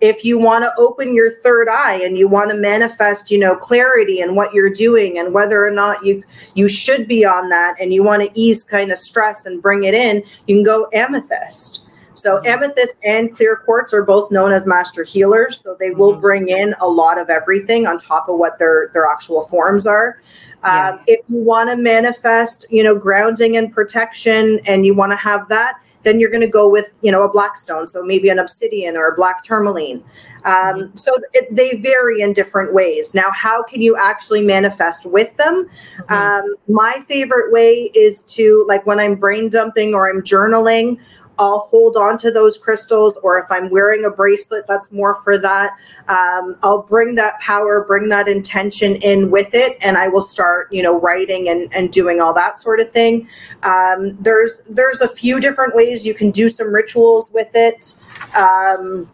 if 0.00 0.24
you 0.24 0.38
want 0.38 0.62
to 0.62 0.72
open 0.78 1.14
your 1.14 1.30
third 1.30 1.68
eye 1.68 2.00
and 2.02 2.16
you 2.16 2.28
want 2.28 2.50
to 2.50 2.56
manifest 2.56 3.30
you 3.30 3.38
know 3.38 3.56
clarity 3.56 4.20
in 4.20 4.34
what 4.34 4.52
you're 4.52 4.70
doing 4.70 5.18
and 5.18 5.34
whether 5.34 5.66
or 5.66 5.70
not 5.70 6.04
you 6.04 6.22
you 6.54 6.68
should 6.68 7.08
be 7.08 7.24
on 7.24 7.48
that 7.48 7.76
and 7.80 7.92
you 7.92 8.02
want 8.02 8.22
to 8.22 8.30
ease 8.38 8.62
kind 8.62 8.92
of 8.92 8.98
stress 8.98 9.46
and 9.46 9.62
bring 9.62 9.84
it 9.84 9.94
in 9.94 10.22
you 10.46 10.56
can 10.56 10.64
go 10.64 10.88
amethyst 10.92 11.82
so 12.18 12.36
mm-hmm. 12.36 12.46
amethyst 12.46 12.98
and 13.04 13.34
clear 13.34 13.56
quartz 13.56 13.94
are 13.94 14.02
both 14.02 14.30
known 14.30 14.52
as 14.52 14.66
master 14.66 15.04
healers. 15.04 15.60
So 15.60 15.76
they 15.78 15.90
will 15.90 16.12
mm-hmm. 16.12 16.20
bring 16.20 16.48
in 16.48 16.74
a 16.80 16.88
lot 16.88 17.18
of 17.18 17.30
everything 17.30 17.86
on 17.86 17.98
top 17.98 18.28
of 18.28 18.36
what 18.36 18.58
their 18.58 18.90
their 18.92 19.06
actual 19.06 19.42
forms 19.42 19.86
are. 19.86 20.20
Yeah. 20.62 20.90
Um, 20.90 21.00
if 21.06 21.24
you 21.28 21.38
want 21.38 21.70
to 21.70 21.76
manifest, 21.76 22.66
you 22.68 22.82
know, 22.82 22.96
grounding 22.96 23.56
and 23.56 23.72
protection, 23.72 24.60
and 24.66 24.84
you 24.84 24.92
want 24.92 25.12
to 25.12 25.16
have 25.16 25.48
that, 25.48 25.80
then 26.02 26.20
you're 26.20 26.30
going 26.30 26.42
to 26.42 26.46
go 26.46 26.68
with, 26.68 26.94
you 27.02 27.10
know, 27.10 27.22
a 27.22 27.30
black 27.30 27.56
stone. 27.56 27.86
So 27.86 28.02
maybe 28.02 28.28
an 28.28 28.38
obsidian 28.38 28.96
or 28.96 29.08
a 29.08 29.14
black 29.14 29.42
tourmaline. 29.42 30.02
Um, 30.44 30.54
mm-hmm. 30.54 30.96
So 30.96 31.12
it, 31.32 31.54
they 31.54 31.76
vary 31.80 32.22
in 32.22 32.32
different 32.32 32.72
ways. 32.72 33.14
Now, 33.14 33.30
how 33.32 33.62
can 33.62 33.82
you 33.82 33.96
actually 33.96 34.42
manifest 34.42 35.04
with 35.04 35.36
them? 35.36 35.68
Mm-hmm. 35.98 36.12
Um, 36.12 36.54
my 36.68 37.02
favorite 37.08 37.52
way 37.52 37.90
is 37.94 38.22
to, 38.24 38.64
like, 38.68 38.86
when 38.86 39.00
I'm 39.00 39.16
brain 39.16 39.48
dumping 39.48 39.94
or 39.94 40.08
I'm 40.08 40.22
journaling 40.22 40.98
I'll 41.38 41.60
hold 41.70 41.96
on 41.96 42.18
to 42.18 42.32
those 42.32 42.58
crystals, 42.58 43.16
or 43.22 43.38
if 43.38 43.46
I'm 43.50 43.70
wearing 43.70 44.04
a 44.04 44.10
bracelet, 44.10 44.66
that's 44.66 44.90
more 44.90 45.14
for 45.14 45.38
that. 45.38 45.76
Um, 46.08 46.56
I'll 46.62 46.82
bring 46.82 47.14
that 47.14 47.38
power, 47.40 47.84
bring 47.84 48.08
that 48.08 48.26
intention 48.26 48.96
in 48.96 49.30
with 49.30 49.54
it, 49.54 49.78
and 49.80 49.96
I 49.96 50.08
will 50.08 50.22
start, 50.22 50.72
you 50.72 50.82
know, 50.82 50.98
writing 50.98 51.48
and, 51.48 51.72
and 51.72 51.92
doing 51.92 52.20
all 52.20 52.34
that 52.34 52.58
sort 52.58 52.80
of 52.80 52.90
thing. 52.90 53.28
Um, 53.62 54.16
there's 54.20 54.62
there's 54.68 55.00
a 55.00 55.08
few 55.08 55.40
different 55.40 55.76
ways 55.76 56.04
you 56.04 56.14
can 56.14 56.30
do 56.30 56.48
some 56.48 56.72
rituals 56.72 57.30
with 57.32 57.50
it. 57.54 57.94
Um, 58.36 59.10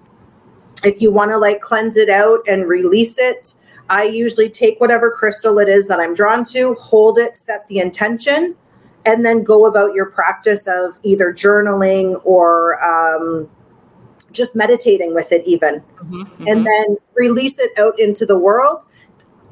if 0.82 1.00
you 1.00 1.12
want 1.12 1.30
to 1.30 1.38
like 1.38 1.60
cleanse 1.60 1.96
it 1.96 2.08
out 2.08 2.40
and 2.48 2.66
release 2.66 3.18
it, 3.18 3.54
I 3.90 4.04
usually 4.04 4.48
take 4.48 4.80
whatever 4.80 5.10
crystal 5.10 5.58
it 5.58 5.68
is 5.68 5.88
that 5.88 6.00
I'm 6.00 6.14
drawn 6.14 6.44
to, 6.46 6.74
hold 6.74 7.18
it, 7.18 7.36
set 7.36 7.66
the 7.68 7.80
intention 7.80 8.56
and 9.06 9.24
then 9.24 9.42
go 9.42 9.66
about 9.66 9.94
your 9.94 10.06
practice 10.06 10.66
of 10.66 10.98
either 11.02 11.32
journaling 11.32 12.20
or 12.24 12.82
um, 12.82 13.48
just 14.32 14.56
meditating 14.56 15.14
with 15.14 15.32
it 15.32 15.42
even. 15.46 15.80
Mm-hmm, 15.80 16.22
mm-hmm. 16.22 16.48
and 16.48 16.66
then 16.66 16.96
release 17.14 17.58
it 17.58 17.70
out 17.78 17.98
into 17.98 18.26
the 18.26 18.38
world 18.38 18.84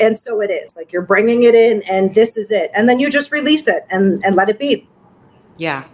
and 0.00 0.18
so 0.18 0.40
it 0.40 0.50
is. 0.50 0.76
Like 0.76 0.92
you're 0.92 1.02
bringing 1.02 1.44
it 1.44 1.54
in 1.54 1.82
and 1.88 2.14
this 2.14 2.36
is 2.36 2.50
it. 2.50 2.70
And 2.74 2.88
then 2.88 2.98
you 2.98 3.10
just 3.10 3.32
release 3.32 3.68
it 3.68 3.86
and 3.90 4.24
and 4.24 4.34
let 4.36 4.48
it 4.48 4.58
be. 4.58 4.88
Yeah. 5.56 5.84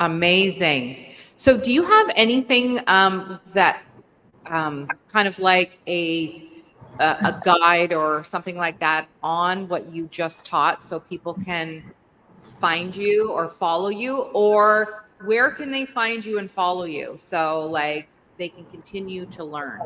Amazing. 0.00 1.14
So 1.36 1.56
do 1.56 1.72
you 1.72 1.84
have 1.84 2.10
anything 2.16 2.80
um, 2.86 3.40
that 3.54 3.82
um, 4.46 4.88
kind 5.08 5.26
of 5.26 5.38
like 5.38 5.78
a, 5.86 6.48
a 7.00 7.04
a 7.04 7.42
guide 7.44 7.92
or 7.92 8.24
something 8.24 8.56
like 8.56 8.78
that 8.80 9.08
on 9.22 9.68
what 9.68 9.92
you 9.92 10.06
just 10.10 10.46
taught 10.46 10.82
so 10.82 11.00
people 11.00 11.34
can 11.44 11.82
find 12.60 12.94
you 12.94 13.30
or 13.30 13.48
follow 13.48 13.88
you 13.88 14.22
or 14.32 15.06
where 15.24 15.50
can 15.50 15.70
they 15.70 15.84
find 15.84 16.24
you 16.24 16.38
and 16.38 16.50
follow 16.50 16.84
you? 16.84 17.14
So 17.18 17.66
like 17.66 18.08
they 18.38 18.48
can 18.48 18.64
continue 18.66 19.26
to 19.26 19.44
learn. 19.44 19.80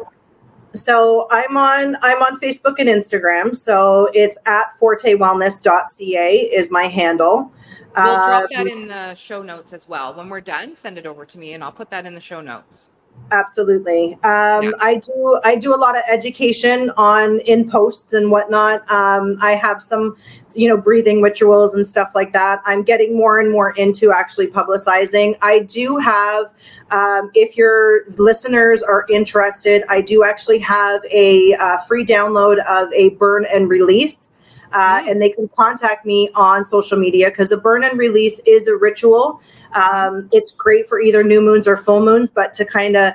So 0.75 1.27
i'm 1.31 1.57
on 1.57 1.97
i'm 2.03 2.23
on 2.23 2.39
facebook 2.41 2.79
and 2.79 2.89
instagram. 2.89 3.57
So 3.57 4.11
it's 4.13 4.39
at 4.47 4.73
fortewellness.ca 4.81 6.37
is 6.37 6.71
my 6.71 6.85
handle. 6.85 7.53
We'll 7.97 8.15
drop 8.15 8.43
um, 8.43 8.49
that 8.53 8.67
in 8.67 8.87
the 8.87 9.15
show 9.15 9.43
notes 9.43 9.73
as 9.73 9.89
well. 9.89 10.15
When 10.15 10.29
we're 10.29 10.41
done 10.41 10.75
send 10.75 10.99
it 10.99 11.07
over 11.07 11.25
to 11.25 11.39
me 11.39 11.55
and 11.55 11.65
i'll 11.65 11.73
put 11.73 11.91
that 11.91 12.07
in 12.07 12.15
the 12.15 12.21
show 12.21 12.41
notes 12.41 12.91
Absolutely. 13.31 14.15
Um, 14.25 14.65
yeah. 14.65 14.71
I 14.81 15.03
do. 15.05 15.41
I 15.45 15.57
do 15.57 15.75
a 15.75 15.77
lot 15.77 15.97
of 15.97 16.03
education 16.09 16.91
on 16.97 17.41
in 17.41 17.71
posts 17.71 18.15
and 18.15 18.31
whatnot. 18.31 18.91
Um, 18.91 19.37
I 19.41 19.53
have 19.53 19.83
some, 19.83 20.17
you 20.55 20.67
know, 20.67 20.79
breathing 20.79 21.21
rituals 21.21 21.75
and 21.75 21.87
stuff 21.87 22.13
like 22.15 22.33
that. 22.33 22.63
I'm 22.65 22.83
getting 22.83 23.17
more 23.17 23.39
and 23.39 23.51
more 23.53 23.73
into 23.73 24.13
actually 24.13 24.47
publicizing. 24.49 25.37
I 25.43 25.61
do 25.61 25.99
have. 25.99 26.55
Um, 26.91 27.31
if 27.35 27.55
your 27.55 28.05
listeners 28.17 28.83
are 28.83 29.05
interested, 29.11 29.85
I 29.91 30.01
do 30.01 30.25
actually 30.25 30.59
have 30.61 31.03
a 31.13 31.53
uh, 31.55 31.77
free 31.87 32.07
download 32.07 32.65
of 32.67 32.91
a 32.95 33.11
burn 33.11 33.45
and 33.53 33.69
release. 33.69 34.31
Uh, 34.73 35.03
and 35.09 35.21
they 35.21 35.31
can 35.31 35.49
contact 35.49 36.05
me 36.05 36.29
on 36.35 36.65
social 36.65 36.99
media 36.99 37.31
because 37.31 37.49
the 37.49 37.57
burn 37.57 37.85
and 37.85 37.99
release 37.99 38.41
is 38.47 38.67
a 38.67 38.77
ritual. 38.77 39.41
Um, 39.75 40.29
it's 40.33 40.53
great 40.53 40.87
for 40.87 41.01
either 41.01 41.23
new 41.23 41.41
moons 41.41 41.67
or 41.67 41.77
full 41.77 42.05
moons, 42.05 42.31
but 42.31 42.53
to 42.55 42.65
kind 42.65 42.97
of 42.97 43.15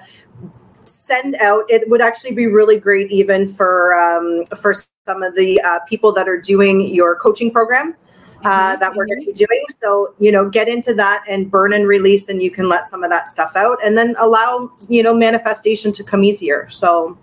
send 0.86 1.36
out, 1.36 1.63
it 1.70 1.88
would 1.89 2.02
actually 2.02 2.34
be 2.34 2.48
really 2.48 2.78
great 2.80 3.12
even 3.12 3.48
for 3.48 3.94
um, 3.94 4.46
for 4.58 4.76
some 5.06 5.22
of 5.22 5.36
the 5.36 5.62
uh, 5.62 5.80
people 5.82 6.12
that 6.13 6.28
are 6.28 6.39
doing 6.39 6.94
your 6.94 7.16
coaching 7.16 7.52
program. 7.52 7.96
Uh, 8.46 8.74
mm-hmm. 8.74 8.80
that 8.82 8.94
we're 8.94 9.06
going 9.06 9.22
to 9.22 9.26
be 9.26 9.32
doing. 9.32 9.63
So, 9.70 10.13
you 10.20 10.30
know, 10.30 10.50
get 10.50 10.68
into 10.68 10.94
that 10.96 11.24
and 11.30 11.50
burn 11.50 11.72
and 11.72 11.88
release, 11.88 12.28
and 12.28 12.44
you 12.44 12.52
can 12.52 12.68
let 12.68 12.86
some 12.86 13.02
of 13.02 13.10
that 13.10 13.30
stuff 13.30 13.56
out 13.56 13.78
and 13.86 13.98
then 13.98 14.16
allow, 14.20 14.70
you 14.89 15.02
know, 15.02 15.13
manifestation 15.13 15.94
to 15.94 16.04
come 16.04 16.26
easier. 16.26 16.70
So, 16.70 17.18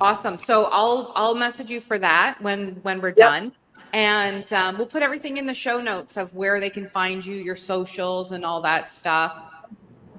Awesome. 0.00 0.38
So 0.38 0.64
I'll 0.66 1.12
I'll 1.16 1.34
message 1.34 1.70
you 1.70 1.80
for 1.80 1.98
that 1.98 2.40
when 2.40 2.78
when 2.82 3.00
we're 3.00 3.08
yep. 3.08 3.16
done, 3.16 3.52
and 3.92 4.52
um, 4.52 4.76
we'll 4.78 4.86
put 4.86 5.02
everything 5.02 5.36
in 5.36 5.46
the 5.46 5.54
show 5.54 5.80
notes 5.80 6.16
of 6.16 6.34
where 6.34 6.60
they 6.60 6.70
can 6.70 6.86
find 6.86 7.24
you, 7.24 7.36
your 7.36 7.56
socials, 7.56 8.32
and 8.32 8.44
all 8.44 8.60
that 8.62 8.90
stuff. 8.90 9.40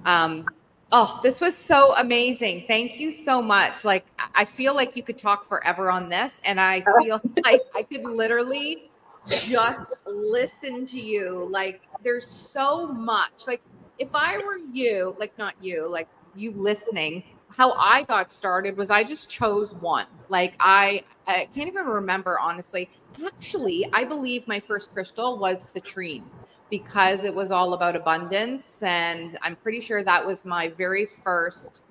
Um, 0.06 0.46
oh, 0.92 1.20
this 1.24 1.42
was 1.42 1.56
so 1.56 1.96
amazing! 1.96 2.66
Thank 2.68 3.00
you 3.00 3.12
so 3.12 3.42
much. 3.42 3.84
Like 3.84 4.06
I 4.36 4.46
feel 4.46 4.74
like 4.74 4.96
you 4.96 5.04
could 5.04 5.18
talk 5.18 5.46
forever 5.46 5.92
on 5.92 6.10
this, 6.10 6.42
and 6.44 6.60
I 6.60 6.84
feel 7.02 7.22
like 7.44 7.62
I 7.76 7.84
could 7.84 8.04
literally 8.04 8.90
just 9.28 9.96
listen 10.06 10.86
to 10.88 11.00
you. 11.00 11.48
Like 11.50 11.82
there's 12.04 12.28
so 12.28 12.88
much. 12.88 13.48
Like 13.48 13.62
if 13.98 14.10
I 14.14 14.38
were 14.38 14.58
you, 14.58 15.16
like 15.20 15.38
not 15.38 15.56
you, 15.62 15.88
like 15.88 16.08
you 16.36 16.52
listening 16.52 17.24
how 17.50 17.74
I 17.74 18.04
got 18.04 18.32
started 18.32 18.78
was 18.78 18.90
I 18.90 19.04
just 19.04 19.30
chose 19.30 19.74
one. 19.74 20.06
Like 20.30 20.56
I 20.60 21.04
I 21.28 21.48
can't 21.54 21.68
even 21.68 21.86
remember 21.86 22.40
honestly. 22.40 22.90
Actually, 23.26 23.90
I 23.94 24.04
believe 24.04 24.48
my 24.48 24.60
first 24.60 24.92
crystal 24.94 25.38
was 25.38 25.62
citrine 25.62 26.24
because 26.70 27.24
it 27.24 27.34
was 27.34 27.52
all 27.52 27.74
about 27.74 27.96
abundance 27.96 28.84
and 28.84 29.38
I'm 29.42 29.56
pretty 29.56 29.82
sure 29.82 30.04
that 30.04 30.26
was 30.26 30.46
my 30.46 30.70
very 30.70 31.06
first 31.06 31.82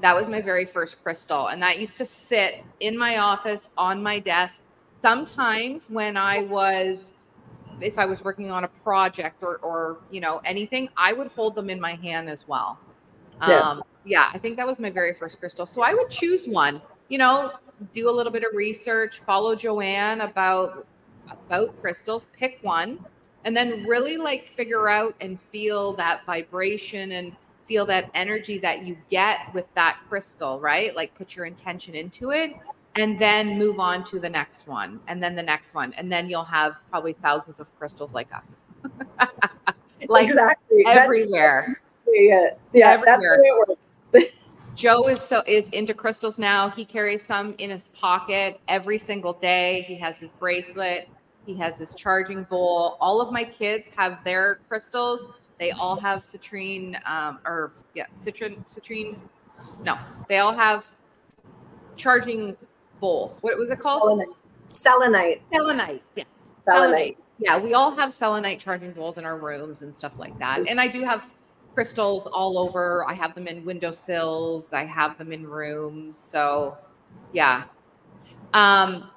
that 0.00 0.16
was 0.16 0.28
my 0.28 0.40
very 0.40 0.64
first 0.64 1.02
crystal 1.02 1.48
and 1.48 1.62
that 1.62 1.78
used 1.78 1.96
to 1.98 2.04
sit 2.04 2.64
in 2.80 2.96
my 2.96 3.18
office 3.18 3.68
on 3.76 4.02
my 4.02 4.18
desk 4.18 4.60
sometimes 5.00 5.88
when 5.88 6.16
I 6.16 6.42
was 6.42 7.14
if 7.80 7.98
I 7.98 8.06
was 8.06 8.24
working 8.24 8.50
on 8.50 8.64
a 8.64 8.68
project 8.68 9.42
or 9.42 9.58
or 9.58 9.98
you 10.10 10.20
know 10.20 10.40
anything 10.44 10.88
I 10.96 11.12
would 11.12 11.28
hold 11.28 11.54
them 11.54 11.70
in 11.70 11.80
my 11.80 11.94
hand 11.94 12.28
as 12.28 12.46
well. 12.48 12.78
Yeah. 13.46 13.60
Um, 13.60 13.82
yeah, 14.04 14.30
I 14.32 14.38
think 14.38 14.56
that 14.56 14.66
was 14.66 14.80
my 14.80 14.90
very 14.90 15.14
first 15.14 15.38
crystal. 15.38 15.66
So 15.66 15.82
I 15.82 15.94
would 15.94 16.10
choose 16.10 16.46
one, 16.46 16.80
you 17.08 17.18
know, 17.18 17.52
do 17.92 18.10
a 18.10 18.12
little 18.12 18.32
bit 18.32 18.42
of 18.42 18.54
research, 18.54 19.18
follow 19.18 19.54
Jo-Anne 19.54 20.20
about 20.22 20.86
about 21.30 21.80
crystals, 21.80 22.26
pick 22.32 22.58
one, 22.62 22.98
and 23.44 23.56
then 23.56 23.84
really 23.86 24.16
like 24.16 24.46
figure 24.46 24.88
out 24.88 25.14
and 25.20 25.40
feel 25.40 25.92
that 25.94 26.24
vibration 26.24 27.12
and 27.12 27.36
feel 27.62 27.86
that 27.86 28.10
energy 28.14 28.58
that 28.58 28.84
you 28.84 28.96
get 29.10 29.52
with 29.54 29.64
that 29.74 29.98
crystal, 30.08 30.60
right? 30.60 30.94
Like 30.96 31.14
put 31.14 31.36
your 31.36 31.46
intention 31.46 31.94
into 31.94 32.30
it 32.30 32.54
and 32.96 33.18
then 33.18 33.56
move 33.56 33.78
on 33.78 34.02
to 34.02 34.18
the 34.18 34.28
next 34.28 34.66
one 34.66 34.98
and 35.06 35.22
then 35.22 35.36
the 35.36 35.42
next 35.42 35.74
one 35.74 35.92
and 35.94 36.10
then 36.10 36.28
you'll 36.28 36.42
have 36.42 36.78
probably 36.90 37.12
thousands 37.12 37.60
of 37.60 37.74
crystals 37.78 38.12
like 38.12 38.34
us. 38.34 38.64
like 40.08 40.24
exactly 40.24 40.84
everywhere. 40.86 41.80
yeah, 42.08 42.48
yeah 42.72 42.96
that's 42.96 43.22
the 43.22 43.38
way 43.40 43.48
it 43.48 43.68
works. 43.68 44.00
Joe 44.80 45.08
is 45.08 45.20
so 45.20 45.42
is 45.46 45.68
into 45.70 45.92
crystals 45.92 46.38
now. 46.38 46.70
He 46.70 46.86
carries 46.86 47.22
some 47.22 47.54
in 47.58 47.68
his 47.68 47.88
pocket 47.88 48.58
every 48.66 48.96
single 48.96 49.34
day. 49.34 49.84
He 49.86 49.94
has 49.96 50.18
his 50.18 50.32
bracelet. 50.32 51.06
He 51.44 51.54
has 51.56 51.78
his 51.78 51.94
charging 51.94 52.44
bowl. 52.44 52.96
All 52.98 53.20
of 53.20 53.30
my 53.30 53.44
kids 53.44 53.90
have 53.98 54.24
their 54.24 54.60
crystals. 54.68 55.28
They 55.58 55.72
all 55.72 56.00
have 56.00 56.20
citrine, 56.20 56.96
um, 57.06 57.40
or 57.44 57.72
yeah, 57.94 58.06
citrine, 58.14 58.66
citrine. 58.66 59.18
No, 59.84 59.98
they 60.30 60.38
all 60.38 60.54
have 60.54 60.86
charging 61.96 62.56
bowls. 63.00 63.36
What 63.42 63.58
was 63.58 63.68
it 63.68 63.80
called? 63.80 64.22
Selenite. 64.68 65.42
Selenite. 65.52 66.02
Yes. 66.16 66.26
Selenite. 66.64 66.64
Selenite. 66.64 67.18
Yeah, 67.38 67.58
we 67.58 67.74
all 67.74 67.90
have 67.90 68.14
selenite 68.14 68.60
charging 68.60 68.92
bowls 68.92 69.18
in 69.18 69.26
our 69.26 69.36
rooms 69.36 69.82
and 69.82 69.94
stuff 69.94 70.18
like 70.18 70.38
that. 70.38 70.66
And 70.66 70.80
I 70.80 70.88
do 70.88 71.02
have 71.04 71.30
crystals 71.74 72.26
all 72.26 72.58
over. 72.58 73.08
I 73.08 73.14
have 73.14 73.34
them 73.34 73.46
in 73.46 73.64
windowsills. 73.64 74.72
I 74.72 74.84
have 74.84 75.16
them 75.18 75.32
in 75.32 75.46
rooms. 75.46 76.18
So, 76.18 76.76
yeah. 77.32 77.64
Um, 78.54 79.10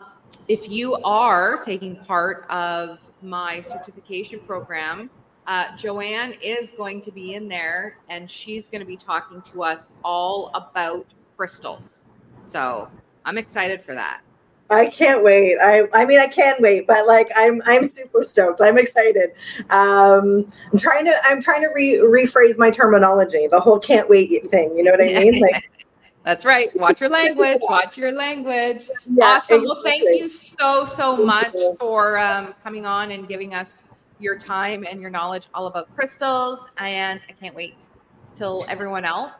if 0.47 0.69
you 0.69 0.95
are 1.03 1.57
taking 1.57 1.95
part 1.95 2.45
of 2.49 3.09
my 3.21 3.61
certification 3.61 4.39
program, 4.39 5.09
uh, 5.47 5.75
Jo-Anne 5.75 6.33
is 6.41 6.71
going 6.71 7.01
to 7.01 7.11
be 7.11 7.33
in 7.33 7.47
there 7.47 7.97
and 8.09 8.29
she's 8.29 8.67
going 8.67 8.79
to 8.79 8.85
be 8.85 8.97
talking 8.97 9.41
to 9.41 9.63
us 9.63 9.87
all 10.03 10.51
about 10.53 11.05
crystals. 11.35 12.03
So 12.43 12.89
I'm 13.25 13.37
excited 13.37 13.81
for 13.81 13.93
that. 13.93 14.21
I 14.69 14.87
can't 14.87 15.23
wait. 15.23 15.57
I 15.59 15.87
I 15.93 16.05
mean 16.05 16.19
I 16.19 16.27
can 16.27 16.55
wait, 16.59 16.87
but 16.87 17.05
like 17.05 17.29
I'm 17.35 17.61
I'm 17.65 17.83
super 17.83 18.23
stoked. 18.23 18.61
I'm 18.61 18.77
excited. 18.77 19.31
Um 19.69 20.47
I'm 20.71 20.79
trying 20.79 21.05
to 21.05 21.13
I'm 21.25 21.41
trying 21.41 21.61
to 21.61 21.69
re- 21.75 21.99
rephrase 22.03 22.57
my 22.57 22.71
terminology. 22.71 23.47
The 23.47 23.59
whole 23.59 23.79
can't 23.79 24.09
wait 24.09 24.49
thing, 24.49 24.75
you 24.75 24.83
know 24.83 24.91
what 24.91 25.01
I 25.01 25.05
mean? 25.05 25.39
Like 25.39 25.69
That's 26.23 26.45
right. 26.45 26.69
Watch 26.75 27.01
your 27.01 27.09
language. 27.09 27.59
Watch 27.63 27.97
your 27.97 28.13
language. 28.13 28.89
Yeah, 29.13 29.25
awesome. 29.25 29.63
Exactly. 29.63 29.65
Well, 29.65 29.83
thank 29.83 30.09
you 30.09 30.29
so 30.29 30.85
so 30.85 31.17
much 31.17 31.55
for 31.77 32.17
um, 32.17 32.55
coming 32.63 32.85
on 32.85 33.11
and 33.11 33.27
giving 33.27 33.53
us 33.53 33.85
your 34.19 34.37
time 34.37 34.85
and 34.89 35.01
your 35.01 35.09
knowledge 35.09 35.47
all 35.53 35.67
about 35.67 35.93
crystals. 35.93 36.65
And 36.77 37.23
I 37.27 37.33
can't 37.33 37.53
wait 37.53 37.89
till 38.33 38.65
everyone 38.69 39.03
else 39.03 39.33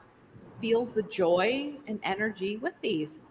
feels 0.59 0.93
the 0.93 1.03
joy 1.03 1.73
and 1.87 1.99
energy 2.03 2.57
with 2.57 2.73
these. 2.81 3.27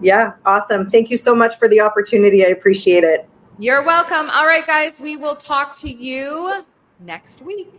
Yeah, 0.00 0.32
awesome. 0.44 0.90
Thank 0.90 1.10
you 1.10 1.16
so 1.16 1.34
much 1.34 1.56
for 1.56 1.68
the 1.68 1.80
opportunity. 1.80 2.44
I 2.44 2.48
appreciate 2.48 3.04
it. 3.04 3.28
You're 3.58 3.82
welcome. 3.82 4.28
All 4.30 4.46
right, 4.46 4.66
guys, 4.66 4.98
we 5.00 5.16
will 5.16 5.36
talk 5.36 5.76
to 5.78 5.90
you 5.90 6.64
next 7.00 7.40
week. 7.40 7.72